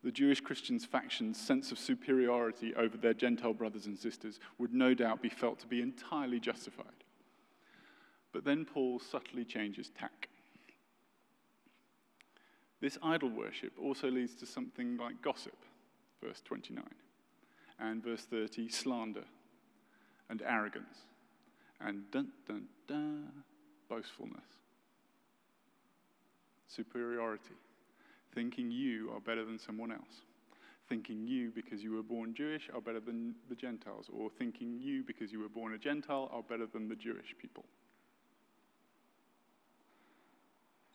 the 0.02 0.10
Jewish 0.10 0.40
Christians' 0.40 0.84
faction's 0.84 1.38
sense 1.38 1.70
of 1.70 1.78
superiority 1.78 2.74
over 2.74 2.96
their 2.96 3.14
Gentile 3.14 3.52
brothers 3.52 3.86
and 3.86 3.96
sisters 3.96 4.40
would 4.58 4.74
no 4.74 4.94
doubt 4.94 5.22
be 5.22 5.28
felt 5.28 5.60
to 5.60 5.68
be 5.68 5.80
entirely 5.80 6.40
justified. 6.40 7.04
But 8.32 8.44
then 8.44 8.64
Paul 8.64 8.98
subtly 8.98 9.44
changes 9.44 9.90
tack. 9.96 10.28
This 12.80 12.98
idol 13.02 13.30
worship 13.30 13.72
also 13.82 14.10
leads 14.10 14.34
to 14.36 14.46
something 14.46 14.96
like 14.96 15.22
gossip, 15.22 15.56
verse 16.22 16.42
29. 16.44 16.84
And 17.78 18.02
verse 18.02 18.22
30, 18.22 18.68
slander 18.68 19.24
and 20.28 20.42
arrogance 20.42 21.04
and 21.80 22.10
dun 22.10 22.28
dun 22.46 22.64
dun, 22.86 23.28
boastfulness. 23.88 24.44
Superiority, 26.68 27.54
thinking 28.34 28.70
you 28.70 29.10
are 29.14 29.20
better 29.20 29.44
than 29.44 29.58
someone 29.58 29.92
else. 29.92 30.22
Thinking 30.88 31.26
you, 31.26 31.50
because 31.50 31.82
you 31.82 31.92
were 31.92 32.02
born 32.02 32.32
Jewish, 32.34 32.70
are 32.72 32.80
better 32.80 33.00
than 33.00 33.34
the 33.48 33.56
Gentiles, 33.56 34.08
or 34.12 34.30
thinking 34.30 34.78
you, 34.80 35.02
because 35.02 35.32
you 35.32 35.40
were 35.40 35.48
born 35.48 35.74
a 35.74 35.78
Gentile, 35.78 36.30
are 36.32 36.42
better 36.42 36.66
than 36.66 36.88
the 36.88 36.94
Jewish 36.94 37.34
people. 37.40 37.64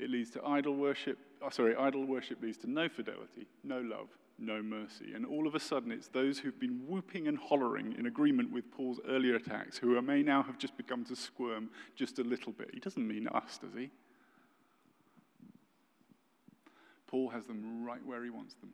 It 0.02 0.10
leads 0.10 0.32
to 0.32 0.44
idol 0.44 0.76
worship. 0.76 1.20
Oh, 1.44 1.50
sorry, 1.50 1.76
idol 1.76 2.06
worship 2.06 2.42
leads 2.42 2.58
to 2.60 2.70
no 2.70 2.90
fidelity, 2.90 3.48
no 3.64 3.80
love, 3.80 4.08
no 4.40 4.64
mercy. 4.64 5.14
And 5.14 5.26
all 5.28 5.46
of 5.48 5.54
a 5.54 5.60
sudden, 5.60 5.92
it's 5.92 6.08
those 6.08 6.40
who've 6.40 6.60
been 6.60 6.82
whooping 6.88 7.28
and 7.28 7.38
hollering 7.38 7.96
in 8.00 8.08
agreement 8.08 8.52
with 8.52 8.72
Paul's 8.72 9.00
earlier 9.08 9.36
attacks 9.36 9.78
who 9.78 10.02
may 10.02 10.24
now 10.24 10.42
have 10.42 10.58
just 10.58 10.76
begun 10.76 11.06
to 11.06 11.16
squirm 11.16 11.70
just 11.96 12.18
a 12.18 12.24
little 12.24 12.52
bit. 12.52 12.72
He 12.74 12.80
doesn't 12.80 13.08
mean 13.08 13.28
us, 13.28 13.60
does 13.60 13.76
he? 13.78 13.92
Paul 17.06 17.30
has 17.30 17.46
them 17.46 17.86
right 17.86 18.04
where 18.04 18.24
he 18.24 18.32
wants 18.32 18.56
them. 18.56 18.72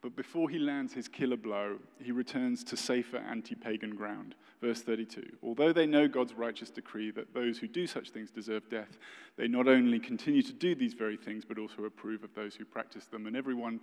But 0.00 0.14
before 0.14 0.48
he 0.48 0.58
lands 0.58 0.92
his 0.92 1.08
killer 1.08 1.36
blow, 1.36 1.78
he 2.00 2.12
returns 2.12 2.62
to 2.64 2.76
safer 2.76 3.16
anti 3.16 3.56
pagan 3.56 3.96
ground. 3.96 4.36
Verse 4.60 4.82
32 4.82 5.24
Although 5.42 5.72
they 5.72 5.86
know 5.86 6.06
God's 6.06 6.34
righteous 6.34 6.70
decree 6.70 7.10
that 7.12 7.34
those 7.34 7.58
who 7.58 7.66
do 7.66 7.86
such 7.86 8.10
things 8.10 8.30
deserve 8.30 8.68
death, 8.68 8.98
they 9.36 9.48
not 9.48 9.66
only 9.66 9.98
continue 9.98 10.42
to 10.42 10.52
do 10.52 10.74
these 10.74 10.94
very 10.94 11.16
things, 11.16 11.44
but 11.44 11.58
also 11.58 11.84
approve 11.84 12.22
of 12.22 12.34
those 12.34 12.54
who 12.54 12.64
practice 12.64 13.06
them. 13.06 13.26
And 13.26 13.36
everyone 13.36 13.80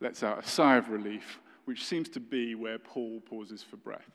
lets 0.00 0.22
out 0.22 0.42
a 0.42 0.48
sigh 0.48 0.76
of 0.76 0.88
relief, 0.88 1.40
which 1.66 1.84
seems 1.84 2.08
to 2.10 2.20
be 2.20 2.54
where 2.54 2.78
Paul 2.78 3.20
pauses 3.20 3.62
for 3.62 3.76
breath. 3.76 4.10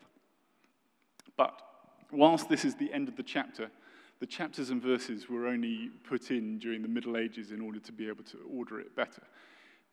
But 1.37 1.61
whilst 2.11 2.49
this 2.49 2.65
is 2.65 2.75
the 2.75 2.91
end 2.91 3.07
of 3.07 3.15
the 3.15 3.23
chapter, 3.23 3.69
the 4.19 4.25
chapters 4.25 4.71
and 4.71 4.81
verses 4.81 5.29
were 5.29 5.47
only 5.47 5.89
put 6.07 6.31
in 6.31 6.57
during 6.57 6.81
the 6.81 6.87
Middle 6.87 7.17
Ages 7.17 7.51
in 7.51 7.61
order 7.61 7.79
to 7.79 7.91
be 7.91 8.07
able 8.07 8.23
to 8.23 8.37
order 8.49 8.79
it 8.79 8.95
better. 8.95 9.21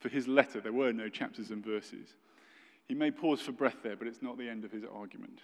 For 0.03 0.09
his 0.09 0.27
letter, 0.27 0.61
there 0.61 0.73
were 0.73 0.93
no 0.93 1.09
chapters 1.09 1.53
and 1.53 1.65
verses. 1.65 2.17
He 2.89 2.95
may 2.95 3.13
pause 3.13 3.41
for 3.41 3.53
breath 3.53 3.77
there, 3.85 3.95
but 3.95 4.09
it's 4.09 4.21
not 4.21 4.37
the 4.37 4.49
end 4.49 4.65
of 4.65 4.73
his 4.73 4.83
argument. 4.93 5.43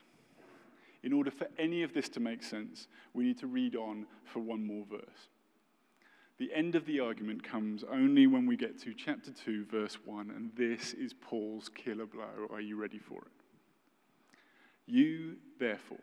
In 1.04 1.12
order 1.12 1.30
for 1.30 1.46
any 1.60 1.84
of 1.84 1.94
this 1.94 2.08
to 2.10 2.20
make 2.20 2.42
sense, 2.42 2.88
we 3.14 3.22
need 3.22 3.38
to 3.38 3.46
read 3.46 3.76
on 3.76 4.06
for 4.24 4.40
one 4.40 4.66
more 4.66 4.84
verse. 4.90 5.28
The 6.38 6.52
end 6.52 6.74
of 6.74 6.86
the 6.86 6.98
argument 6.98 7.44
comes 7.44 7.84
only 7.84 8.26
when 8.26 8.46
we 8.46 8.56
get 8.56 8.82
to 8.82 8.92
chapter 8.94 9.30
2, 9.30 9.66
verse 9.66 9.96
1, 10.04 10.30
and 10.30 10.50
this 10.56 10.92
is 10.92 11.14
Paul's 11.14 11.68
killer 11.68 12.06
blow. 12.06 12.48
Are 12.50 12.60
you 12.60 12.74
ready 12.74 12.98
for 12.98 13.18
it? 13.18 13.32
You, 14.86 15.36
therefore, 15.60 15.98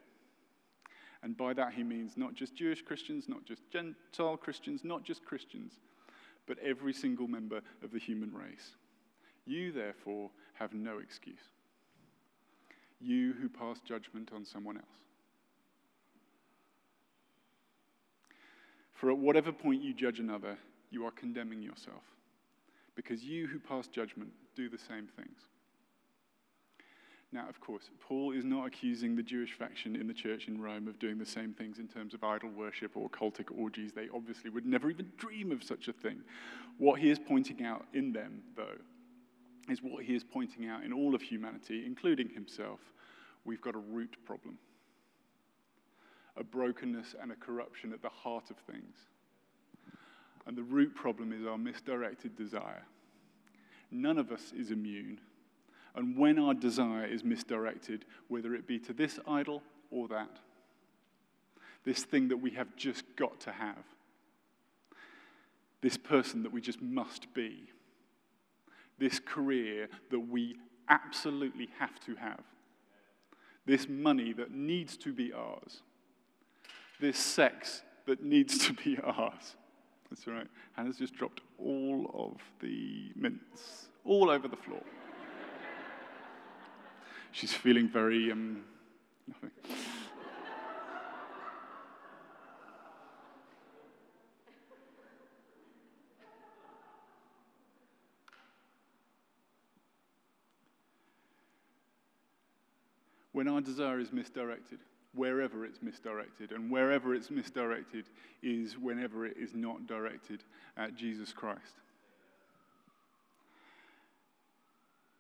and 1.23 1.35
by 1.35 1.53
that 1.55 1.73
he 1.73 1.83
means 1.83 2.15
not 2.15 2.35
just 2.35 2.55
Jewish 2.55 2.81
Christians, 2.81 3.27
not 3.27 3.43
just 3.43 3.69
Gentile 3.69 4.37
Christians, 4.37 4.85
not 4.85 5.03
just 5.03 5.25
Christians, 5.25 5.73
but 6.47 6.57
every 6.59 6.93
single 6.93 7.27
member 7.27 7.61
of 7.83 7.91
the 7.91 7.99
human 7.99 8.33
race. 8.33 8.75
You, 9.45 9.71
therefore, 9.71 10.29
have 10.53 10.73
no 10.73 10.99
excuse. 10.99 11.51
You 12.99 13.33
who 13.33 13.49
pass 13.49 13.79
judgment 13.81 14.31
on 14.33 14.45
someone 14.45 14.77
else. 14.77 14.85
For 18.93 19.11
at 19.11 19.17
whatever 19.17 19.51
point 19.51 19.83
you 19.83 19.93
judge 19.93 20.19
another, 20.19 20.57
you 20.89 21.05
are 21.05 21.11
condemning 21.11 21.61
yourself, 21.61 22.03
because 22.95 23.23
you 23.23 23.47
who 23.47 23.59
pass 23.59 23.87
judgment 23.87 24.31
do 24.55 24.69
the 24.69 24.77
same 24.77 25.07
things. 25.15 25.39
Now, 27.31 27.49
of 27.49 27.59
course, 27.59 27.89
Paul 27.99 28.31
is 28.31 28.45
not 28.45 28.65
accusing 28.65 29.15
the 29.15 29.23
Jewish 29.23 29.53
faction 29.53 29.95
in 29.95 30.07
the 30.07 30.13
church 30.13 30.47
in 30.47 30.61
Rome 30.61 30.87
of 30.87 30.99
doing 30.99 31.17
the 31.17 31.25
same 31.25 31.53
things 31.53 31.79
in 31.79 31.87
terms 31.87 32.13
of 32.13 32.23
idol 32.23 32.49
worship 32.49 32.91
or 32.95 33.09
cultic 33.09 33.47
orgies. 33.57 33.91
They 33.91 34.07
obviously 34.13 34.49
would 34.49 34.65
never 34.65 34.89
even 34.89 35.11
dream 35.17 35.51
of 35.51 35.63
such 35.63 35.87
a 35.87 35.93
thing. 35.93 36.21
What 36.77 36.99
he 36.99 37.09
is 37.09 37.19
pointing 37.19 37.65
out 37.65 37.85
in 37.93 38.13
them, 38.13 38.41
though, 38.55 38.77
is 39.69 39.81
what 39.81 40.03
he 40.03 40.15
is 40.15 40.23
pointing 40.23 40.67
out 40.67 40.83
in 40.83 40.93
all 40.93 41.15
of 41.15 41.21
humanity, 41.21 41.83
including 41.85 42.29
himself. 42.29 42.79
We've 43.43 43.61
got 43.61 43.75
a 43.75 43.79
root 43.79 44.15
problem, 44.25 44.57
a 46.37 46.43
brokenness 46.43 47.15
and 47.21 47.31
a 47.31 47.35
corruption 47.35 47.91
at 47.91 48.01
the 48.01 48.09
heart 48.09 48.49
of 48.49 48.57
things. 48.57 48.95
And 50.47 50.55
the 50.55 50.63
root 50.63 50.93
problem 50.95 51.33
is 51.33 51.45
our 51.45 51.57
misdirected 51.57 52.35
desire. 52.37 52.83
None 53.91 54.17
of 54.17 54.31
us 54.31 54.53
is 54.55 54.71
immune 54.71 55.19
and 55.95 56.17
when 56.17 56.37
our 56.37 56.53
desire 56.53 57.05
is 57.05 57.23
misdirected, 57.23 58.05
whether 58.27 58.53
it 58.53 58.67
be 58.67 58.79
to 58.79 58.93
this 58.93 59.19
idol 59.27 59.63
or 59.91 60.07
that, 60.09 60.39
this 61.85 62.03
thing 62.03 62.27
that 62.27 62.37
we 62.37 62.51
have 62.51 62.75
just 62.75 63.03
got 63.15 63.39
to 63.41 63.51
have, 63.51 63.83
this 65.81 65.97
person 65.97 66.43
that 66.43 66.51
we 66.51 66.59
just 66.59 66.81
must 66.81 67.33
be, 67.33 67.69
this 68.97 69.19
career 69.19 69.87
that 70.09 70.19
we 70.19 70.57
absolutely 70.89 71.69
have 71.79 71.99
to 72.01 72.15
have, 72.15 72.43
this 73.65 73.87
money 73.87 74.33
that 74.33 74.51
needs 74.51 74.97
to 74.97 75.13
be 75.13 75.31
ours, 75.31 75.81
this 76.99 77.17
sex 77.17 77.83
that 78.05 78.23
needs 78.23 78.65
to 78.67 78.73
be 78.73 78.97
ours. 79.03 79.55
That's 80.09 80.27
right. 80.27 80.47
Hannah's 80.73 80.97
just 80.97 81.15
dropped 81.15 81.41
all 81.57 82.11
of 82.13 82.41
the 82.61 83.11
mints 83.15 83.89
all 84.03 84.29
over 84.29 84.47
the 84.47 84.55
floor. 84.55 84.81
She's 87.31 87.53
feeling 87.53 87.89
very. 87.89 88.31
Um, 88.31 88.63
when 103.35 103.49
our 103.49 103.59
desire 103.59 103.99
is 103.99 104.13
misdirected, 104.13 104.79
wherever 105.13 105.65
it's 105.65 105.81
misdirected, 105.81 106.51
and 106.53 106.71
wherever 106.71 107.13
it's 107.13 107.29
misdirected 107.29 108.05
is 108.41 108.77
whenever 108.77 109.25
it 109.25 109.35
is 109.37 109.53
not 109.53 109.85
directed 109.87 110.41
at 110.77 110.95
Jesus 110.95 111.33
Christ. 111.33 111.81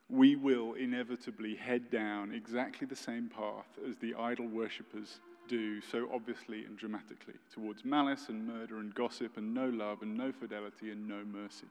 We 0.09 0.35
will 0.35 0.73
inevitably 0.73 1.55
head 1.55 1.89
down 1.89 2.31
exactly 2.31 2.85
the 2.85 2.95
same 2.95 3.29
path 3.29 3.67
as 3.89 3.97
the 3.97 4.13
idol 4.15 4.47
worshippers 4.47 5.19
do 5.47 5.81
so 5.81 6.09
obviously 6.13 6.65
and 6.65 6.77
dramatically 6.77 7.35
towards 7.53 7.85
malice 7.85 8.29
and 8.29 8.47
murder 8.47 8.79
and 8.79 8.93
gossip 8.95 9.37
and 9.37 9.53
no 9.53 9.67
love 9.69 10.01
and 10.01 10.15
no 10.15 10.31
fidelity 10.31 10.91
and 10.91 11.07
no 11.07 11.23
mercy. 11.23 11.67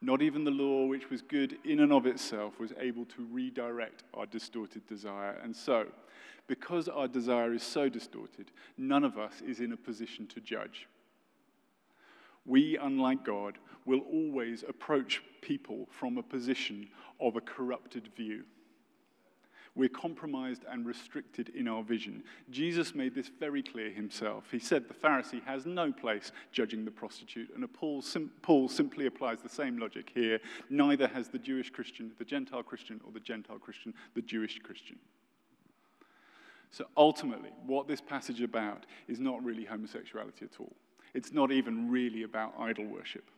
Not 0.00 0.20
even 0.20 0.42
the 0.42 0.50
law, 0.50 0.86
which 0.86 1.10
was 1.10 1.22
good 1.22 1.58
in 1.64 1.78
and 1.78 1.92
of 1.92 2.06
itself, 2.06 2.58
was 2.58 2.72
able 2.80 3.04
to 3.04 3.24
redirect 3.30 4.02
our 4.14 4.26
distorted 4.26 4.84
desire. 4.88 5.38
And 5.44 5.54
so, 5.54 5.86
because 6.48 6.88
our 6.88 7.06
desire 7.06 7.54
is 7.54 7.62
so 7.62 7.88
distorted, 7.88 8.50
none 8.76 9.04
of 9.04 9.16
us 9.16 9.40
is 9.46 9.60
in 9.60 9.72
a 9.72 9.76
position 9.76 10.26
to 10.28 10.40
judge. 10.40 10.88
We, 12.44 12.76
unlike 12.76 13.24
God, 13.24 13.58
will 13.84 14.00
always 14.00 14.64
approach 14.66 15.22
people 15.40 15.88
from 15.90 16.18
a 16.18 16.22
position 16.22 16.88
of 17.20 17.36
a 17.36 17.40
corrupted 17.40 18.08
view. 18.16 18.44
We're 19.74 19.88
compromised 19.88 20.64
and 20.70 20.84
restricted 20.84 21.48
in 21.50 21.66
our 21.66 21.82
vision. 21.82 22.24
Jesus 22.50 22.94
made 22.94 23.14
this 23.14 23.30
very 23.40 23.62
clear 23.62 23.90
himself. 23.90 24.44
He 24.50 24.58
said 24.58 24.86
the 24.86 24.94
Pharisee 24.94 25.42
has 25.44 25.64
no 25.64 25.90
place 25.90 26.30
judging 26.52 26.84
the 26.84 26.90
prostitute, 26.90 27.48
and 27.54 27.72
Paul, 27.72 28.02
sim- 28.02 28.30
Paul 28.42 28.68
simply 28.68 29.06
applies 29.06 29.40
the 29.40 29.48
same 29.48 29.78
logic 29.78 30.10
here. 30.14 30.40
Neither 30.68 31.08
has 31.08 31.28
the 31.28 31.38
Jewish 31.38 31.70
Christian, 31.70 32.12
the 32.18 32.24
Gentile 32.24 32.62
Christian, 32.62 33.00
or 33.06 33.12
the 33.12 33.20
Gentile 33.20 33.58
Christian, 33.58 33.94
the 34.14 34.20
Jewish 34.20 34.58
Christian. 34.58 34.98
So 36.70 36.84
ultimately, 36.94 37.50
what 37.66 37.88
this 37.88 38.00
passage 38.00 38.42
about 38.42 38.84
is 39.08 39.20
not 39.20 39.42
really 39.42 39.64
homosexuality 39.64 40.44
at 40.44 40.60
all. 40.60 40.76
It's 41.14 41.32
not 41.32 41.52
even 41.52 41.90
really 41.90 42.22
about 42.22 42.54
idol 42.58 42.86
worship. 42.86 43.30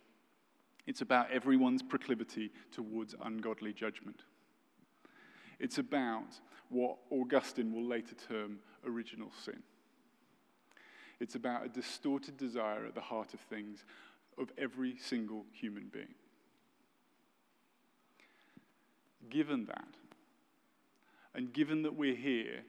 It's 0.87 1.00
about 1.00 1.30
everyone's 1.30 1.82
proclivity 1.82 2.50
towards 2.70 3.14
ungodly 3.22 3.72
judgment. 3.72 4.22
It's 5.58 5.78
about 5.78 6.38
what 6.68 6.98
Augustine 7.10 7.72
will 7.72 7.84
later 7.84 8.14
term 8.28 8.58
original 8.87 9.30
sin. 9.44 9.62
It's 11.20 11.37
about 11.37 11.64
a 11.64 11.68
distorted 11.68 12.37
desire 12.37 12.87
at 12.87 12.94
the 12.94 13.00
heart 13.00 13.34
of 13.34 13.40
things 13.40 13.84
of 14.38 14.50
every 14.58 14.96
single 14.98 15.46
human 15.52 15.88
being. 15.92 16.14
Given 19.30 19.64
that, 19.66 19.88
and 21.34 21.52
given 21.52 21.82
that 21.82 21.94
we're 21.94 22.14
here 22.14 22.62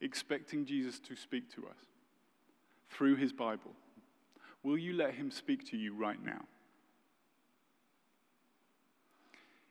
expecting 0.00 0.64
Jesus 0.64 0.98
to 1.00 1.16
speak 1.16 1.52
to 1.54 1.66
us 1.66 1.78
through 2.88 3.16
his 3.16 3.32
Bible, 3.32 3.72
Will 4.62 4.78
you 4.78 4.92
let 4.92 5.14
him 5.14 5.30
speak 5.30 5.68
to 5.70 5.76
you 5.76 5.94
right 5.94 6.22
now? 6.22 6.44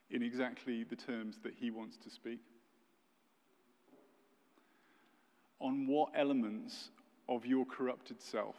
in 0.10 0.24
exactly 0.24 0.84
the 0.84 0.96
terms 0.96 1.38
that 1.44 1.54
he 1.60 1.70
wants 1.70 1.98
to 1.98 2.10
speak? 2.10 2.40
On 5.60 5.88
what 5.88 6.12
elements 6.16 6.90
of 7.28 7.46
your 7.46 7.66
corrupted 7.66 8.22
self 8.22 8.56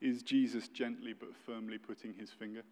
is 0.00 0.22
Jesus 0.22 0.68
gently 0.68 1.14
but 1.18 1.28
firmly 1.46 1.78
putting 1.78 2.12
his 2.12 2.30
finger? 2.30 2.62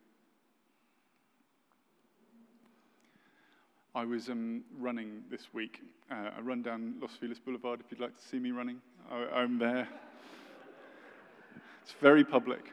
I 3.94 4.04
was 4.04 4.28
um, 4.28 4.62
running 4.78 5.22
this 5.30 5.52
week. 5.52 5.80
Uh, 6.10 6.30
I 6.36 6.40
run 6.40 6.62
down 6.62 6.94
Los 7.00 7.16
Feliz 7.16 7.40
Boulevard 7.40 7.80
if 7.80 7.86
you'd 7.90 8.00
like 8.00 8.16
to 8.16 8.28
see 8.28 8.38
me 8.38 8.50
running. 8.50 8.80
I, 9.10 9.40
I'm 9.40 9.58
there. 9.58 9.88
It's 11.90 12.00
very 12.00 12.22
public. 12.22 12.72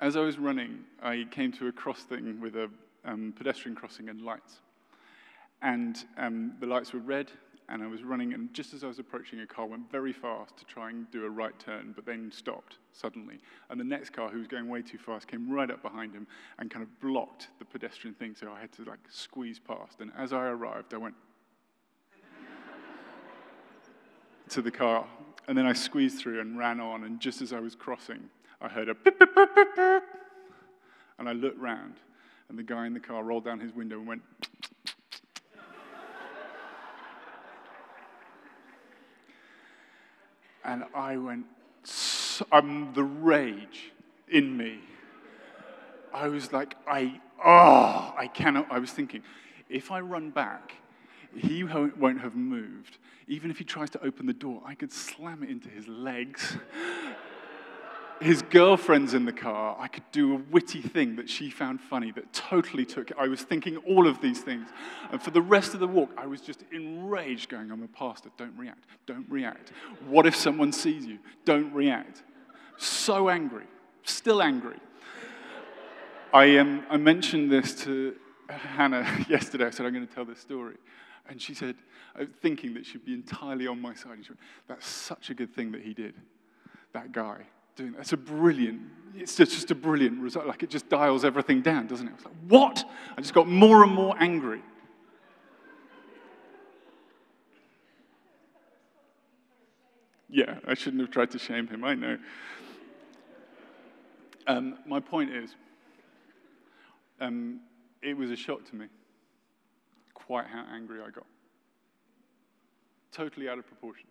As 0.00 0.16
I 0.16 0.20
was 0.20 0.38
running, 0.38 0.78
I 1.02 1.26
came 1.30 1.52
to 1.52 1.66
a 1.66 1.72
crossing 1.72 2.40
with 2.40 2.56
a 2.56 2.70
um, 3.04 3.34
pedestrian 3.36 3.76
crossing 3.76 4.08
and 4.08 4.22
lights. 4.22 4.60
And 5.60 6.02
um, 6.16 6.54
the 6.58 6.66
lights 6.66 6.94
were 6.94 7.00
red, 7.00 7.30
and 7.68 7.82
I 7.82 7.86
was 7.86 8.02
running, 8.02 8.32
and 8.32 8.48
just 8.54 8.72
as 8.72 8.82
I 8.82 8.86
was 8.86 8.98
approaching, 8.98 9.40
a 9.40 9.46
car 9.46 9.66
went 9.66 9.92
very 9.92 10.14
fast 10.14 10.56
to 10.56 10.64
try 10.64 10.88
and 10.88 11.10
do 11.10 11.26
a 11.26 11.28
right 11.28 11.58
turn, 11.58 11.92
but 11.94 12.06
then 12.06 12.32
stopped 12.32 12.78
suddenly. 12.94 13.38
And 13.68 13.78
the 13.78 13.84
next 13.84 14.14
car, 14.14 14.30
who 14.30 14.38
was 14.38 14.46
going 14.46 14.70
way 14.70 14.80
too 14.80 14.96
fast, 14.96 15.28
came 15.28 15.50
right 15.50 15.70
up 15.70 15.82
behind 15.82 16.14
him 16.14 16.26
and 16.58 16.70
kind 16.70 16.82
of 16.82 17.00
blocked 17.02 17.48
the 17.58 17.66
pedestrian 17.66 18.14
thing, 18.14 18.34
so 18.34 18.50
I 18.50 18.58
had 18.58 18.72
to 18.72 18.84
like 18.84 19.00
squeeze 19.10 19.58
past. 19.58 20.00
And 20.00 20.10
as 20.16 20.32
I 20.32 20.46
arrived, 20.46 20.94
I 20.94 20.96
went 20.96 21.14
to 24.48 24.62
the 24.62 24.70
car, 24.70 25.06
and 25.48 25.56
then 25.56 25.66
I 25.66 25.72
squeezed 25.72 26.18
through 26.18 26.40
and 26.40 26.58
ran 26.58 26.80
on, 26.80 27.04
and 27.04 27.20
just 27.20 27.42
as 27.42 27.52
I 27.52 27.60
was 27.60 27.74
crossing, 27.74 28.30
I 28.60 28.68
heard 28.68 28.88
a 28.88 28.94
beep, 28.94 29.18
beep, 29.18 29.34
beep, 29.34 29.54
beep, 29.54 29.76
beep. 29.76 30.02
And 31.18 31.28
I 31.28 31.32
looked 31.32 31.58
round, 31.58 31.94
and 32.48 32.58
the 32.58 32.62
guy 32.62 32.86
in 32.86 32.94
the 32.94 33.00
car 33.00 33.22
rolled 33.22 33.44
down 33.44 33.60
his 33.60 33.74
window 33.74 33.98
and 33.98 34.06
went, 34.06 34.22
and 40.64 40.84
I 40.94 41.16
went, 41.16 41.46
I'm 42.50 42.92
the 42.94 43.04
rage 43.04 43.92
in 44.28 44.56
me. 44.56 44.80
I 46.14 46.28
was 46.28 46.52
like, 46.52 46.76
I, 46.86 47.20
oh, 47.44 48.14
I 48.16 48.28
cannot. 48.32 48.66
I 48.70 48.78
was 48.78 48.90
thinking, 48.90 49.22
if 49.68 49.90
I 49.90 50.00
run 50.00 50.30
back, 50.30 50.74
he 51.36 51.64
won't 51.64 52.20
have 52.20 52.34
moved. 52.34 52.98
Even 53.28 53.50
if 53.50 53.58
he 53.58 53.64
tries 53.64 53.90
to 53.90 54.04
open 54.04 54.26
the 54.26 54.32
door, 54.32 54.62
I 54.64 54.74
could 54.74 54.92
slam 54.92 55.42
it 55.42 55.50
into 55.50 55.68
his 55.68 55.88
legs 55.88 56.56
his 58.22 58.42
girlfriend's 58.42 59.14
in 59.14 59.24
the 59.24 59.32
car. 59.32 59.76
I 59.78 59.88
could 59.88 60.04
do 60.12 60.34
a 60.34 60.38
witty 60.50 60.80
thing 60.80 61.16
that 61.16 61.28
she 61.28 61.50
found 61.50 61.80
funny 61.80 62.12
that 62.12 62.32
totally 62.32 62.84
took 62.84 63.10
it. 63.10 63.16
I 63.18 63.28
was 63.28 63.42
thinking 63.42 63.76
all 63.78 64.06
of 64.06 64.20
these 64.20 64.40
things. 64.40 64.68
And 65.10 65.20
for 65.20 65.30
the 65.30 65.42
rest 65.42 65.74
of 65.74 65.80
the 65.80 65.86
walk, 65.86 66.10
I 66.16 66.26
was 66.26 66.40
just 66.40 66.64
enraged, 66.72 67.48
going, 67.48 67.70
I'm 67.70 67.82
a 67.82 67.88
pastor. 67.88 68.30
Don't 68.36 68.56
react. 68.56 68.84
Don't 69.06 69.26
react. 69.28 69.72
What 70.06 70.26
if 70.26 70.36
someone 70.36 70.72
sees 70.72 71.04
you? 71.04 71.18
Don't 71.44 71.72
react. 71.72 72.22
So 72.78 73.28
angry. 73.28 73.66
Still 74.04 74.42
angry. 74.42 74.78
I, 76.32 76.58
um, 76.58 76.84
I 76.88 76.96
mentioned 76.96 77.50
this 77.50 77.74
to 77.82 78.14
Hannah 78.48 79.06
yesterday. 79.28 79.66
I 79.66 79.70
said, 79.70 79.84
I'm 79.84 79.92
going 79.92 80.06
to 80.06 80.14
tell 80.14 80.24
this 80.24 80.40
story. 80.40 80.76
And 81.28 81.40
she 81.40 81.54
said, 81.54 81.76
uh, 82.18 82.24
thinking 82.40 82.74
that 82.74 82.84
she'd 82.84 83.04
be 83.04 83.14
entirely 83.14 83.66
on 83.66 83.80
my 83.80 83.94
side, 83.94 84.18
she 84.22 84.30
went, 84.30 84.40
That's 84.66 84.86
such 84.86 85.30
a 85.30 85.34
good 85.34 85.54
thing 85.54 85.72
that 85.72 85.82
he 85.82 85.94
did, 85.94 86.14
that 86.92 87.12
guy 87.12 87.46
doing 87.76 87.92
that. 87.92 88.00
It's 88.00 88.12
a 88.12 88.16
brilliant, 88.16 88.80
it's 89.14 89.36
just, 89.36 89.52
just 89.52 89.70
a 89.70 89.74
brilliant 89.74 90.20
result. 90.20 90.46
Like 90.46 90.62
it 90.62 90.70
just 90.70 90.88
dials 90.88 91.24
everything 91.24 91.62
down, 91.62 91.86
doesn't 91.86 92.06
it? 92.06 92.10
I 92.10 92.14
was 92.14 92.24
like, 92.24 92.34
what? 92.48 92.84
I 93.16 93.20
just 93.20 93.34
got 93.34 93.48
more 93.48 93.82
and 93.82 93.92
more 93.92 94.14
angry. 94.18 94.62
Yeah, 100.28 100.58
I 100.66 100.74
shouldn't 100.74 101.02
have 101.02 101.10
tried 101.10 101.30
to 101.32 101.38
shame 101.38 101.68
him, 101.68 101.84
I 101.84 101.94
know. 101.94 102.18
Um, 104.46 104.78
my 104.86 104.98
point 104.98 105.30
is, 105.30 105.54
um, 107.20 107.60
it 108.00 108.16
was 108.16 108.30
a 108.30 108.36
shock 108.36 108.64
to 108.70 108.76
me 108.76 108.86
quite 110.26 110.46
how 110.46 110.64
angry 110.72 111.00
I 111.00 111.10
got. 111.10 111.26
Totally 113.12 113.48
out 113.48 113.58
of 113.58 113.66
proportion. 113.66 114.06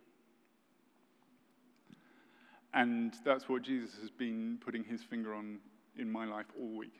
And 2.74 3.14
that's 3.26 3.50
what 3.50 3.64
Jesus 3.64 3.96
has 4.00 4.10
been 4.10 4.58
putting 4.64 4.84
his 4.84 5.04
finger 5.04 5.34
on 5.34 5.60
in 5.98 6.10
my 6.10 6.26
life 6.26 6.46
all 6.60 6.78
week. 6.78 6.94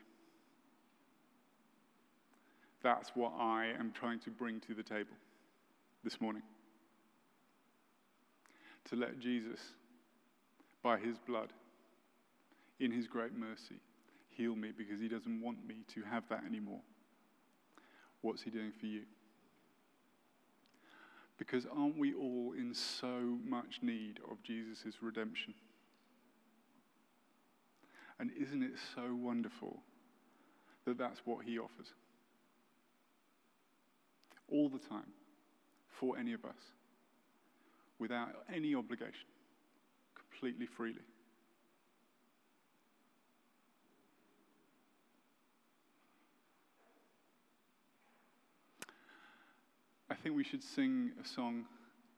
That's 2.82 3.10
what 3.14 3.32
I 3.38 3.72
am 3.78 3.92
trying 3.92 4.20
to 4.20 4.30
bring 4.30 4.60
to 4.60 4.74
the 4.74 4.82
table 4.82 5.14
this 6.02 6.20
morning. 6.20 6.42
To 8.90 8.96
let 8.96 9.20
Jesus, 9.20 9.60
by 10.82 10.98
his 10.98 11.16
blood, 11.18 11.52
in 12.80 12.90
his 12.90 13.06
great 13.06 13.32
mercy, 13.32 13.76
heal 14.30 14.56
me 14.56 14.72
because 14.76 15.00
he 15.00 15.08
doesn't 15.08 15.40
want 15.40 15.64
me 15.64 15.84
to 15.94 16.02
have 16.02 16.24
that 16.28 16.42
anymore. 16.44 16.80
What's 18.22 18.42
he 18.42 18.50
doing 18.50 18.72
for 18.78 18.86
you? 18.86 19.02
Because 21.38 21.66
aren't 21.66 21.98
we 21.98 22.14
all 22.14 22.54
in 22.56 22.72
so 22.72 23.38
much 23.44 23.80
need 23.82 24.20
of 24.30 24.42
Jesus' 24.44 24.94
redemption? 25.02 25.54
And 28.20 28.30
isn't 28.40 28.62
it 28.62 28.74
so 28.94 29.14
wonderful 29.14 29.80
that 30.86 30.96
that's 30.96 31.20
what 31.24 31.44
he 31.44 31.58
offers? 31.58 31.88
All 34.48 34.68
the 34.68 34.78
time, 34.78 35.12
for 35.88 36.16
any 36.16 36.32
of 36.32 36.44
us, 36.44 36.70
without 37.98 38.28
any 38.52 38.74
obligation, 38.74 39.26
completely 40.14 40.66
freely. 40.66 41.00
Think 50.22 50.36
we 50.36 50.44
should 50.44 50.62
sing 50.62 51.10
a 51.22 51.26
song. 51.26 51.64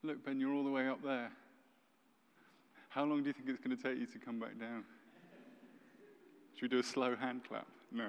Look, 0.03 0.23
Ben, 0.27 0.39
you're 0.39 0.53
all 0.53 0.65
the 0.65 0.71
way 0.71 0.89
up 0.89 1.03
there. 1.03 1.31
How 2.91 3.05
long 3.05 3.23
do 3.23 3.29
you 3.29 3.33
think 3.33 3.49
it's 3.49 3.65
going 3.65 3.75
to 3.75 3.83
take 3.83 3.99
you 3.99 4.05
to 4.07 4.19
come 4.19 4.39
back 4.39 4.61
down? 4.61 4.85
Should 6.55 6.63
we 6.63 6.69
do 6.69 6.79
a 6.81 6.83
slow 6.83 7.17
hand 7.17 7.41
clap? 7.49 7.67
No. 7.91 8.09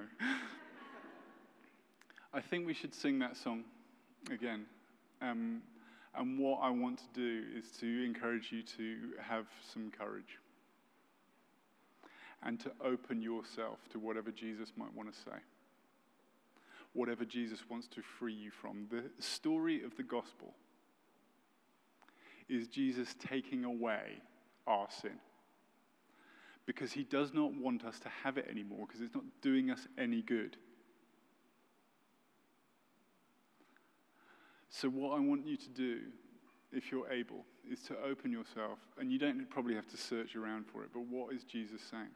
I 2.34 2.42
think 2.42 2.68
we 2.68 2.74
should 2.74 2.94
sing 2.94 3.20
that 3.20 3.38
song 3.38 3.64
again. 4.30 4.66
Um, 5.22 5.62
and 6.14 6.38
what 6.40 6.60
I 6.62 6.70
want 6.70 7.00
to 7.00 7.06
do 7.14 7.44
is 7.58 7.72
to 7.80 8.06
encourage 8.06 8.52
you 8.52 8.64
to 8.78 9.14
have 9.22 9.46
some 9.74 9.92
courage 9.98 10.40
and 12.44 12.60
to 12.60 12.72
open 12.84 13.22
yourself 13.22 13.80
to 13.94 14.00
whatever 14.00 14.32
Jesus 14.32 14.74
might 14.76 14.94
want 14.94 15.14
to 15.14 15.18
say 15.18 15.38
whatever 16.96 17.26
Jesus 17.26 17.60
wants 17.70 17.88
to 17.90 18.02
free 18.02 18.34
you 18.34 18.50
from. 18.50 18.88
The 18.90 19.04
story 19.22 19.84
of 19.84 19.96
the 19.98 20.04
gospel 20.04 20.54
is 22.50 22.68
Jesus 22.68 23.16
taking 23.20 23.64
away 23.64 24.22
our 24.66 24.88
sin. 24.90 25.20
Because 26.66 26.92
he 26.92 27.04
does 27.04 27.34
not 27.34 27.54
want 27.54 27.86
us 27.86 28.00
to 28.00 28.10
have 28.24 28.38
it 28.38 28.48
anymore, 28.50 28.88
because 28.88 29.02
it's 29.02 29.14
not 29.14 29.26
doing 29.42 29.70
us 29.70 29.88
any 30.00 30.22
good. 30.22 30.58
So, 34.70 34.90
what 34.90 35.16
I 35.16 35.20
want 35.20 35.46
you 35.46 35.58
to 35.58 35.70
do, 35.70 36.00
if 36.72 36.92
you're 36.92 37.10
able, 37.12 37.46
is 37.70 37.82
to 37.84 37.96
open 38.04 38.32
yourself, 38.32 38.80
and 39.00 39.12
you 39.12 39.20
don't 39.20 39.48
probably 39.50 39.76
have 39.76 39.88
to 39.90 39.98
search 39.98 40.36
around 40.36 40.66
for 40.66 40.84
it, 40.84 40.90
but 40.92 41.02
what 41.02 41.34
is 41.36 41.44
Jesus 41.44 41.82
saying? 41.90 42.10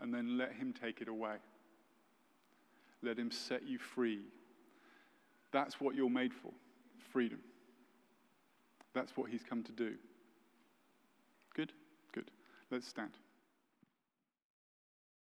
And 0.00 0.14
then 0.14 0.38
let 0.38 0.52
him 0.52 0.72
take 0.72 1.00
it 1.00 1.08
away. 1.08 1.36
Let 3.02 3.18
him 3.18 3.30
set 3.30 3.66
you 3.66 3.78
free. 3.78 4.20
That's 5.52 5.80
what 5.80 5.94
you're 5.94 6.10
made 6.10 6.34
for 6.34 6.52
freedom. 7.12 7.40
That's 8.94 9.16
what 9.16 9.30
he's 9.30 9.42
come 9.42 9.62
to 9.64 9.72
do. 9.72 9.94
Good? 11.54 11.72
Good. 12.12 12.30
Let's 12.70 12.86
stand. 12.86 13.12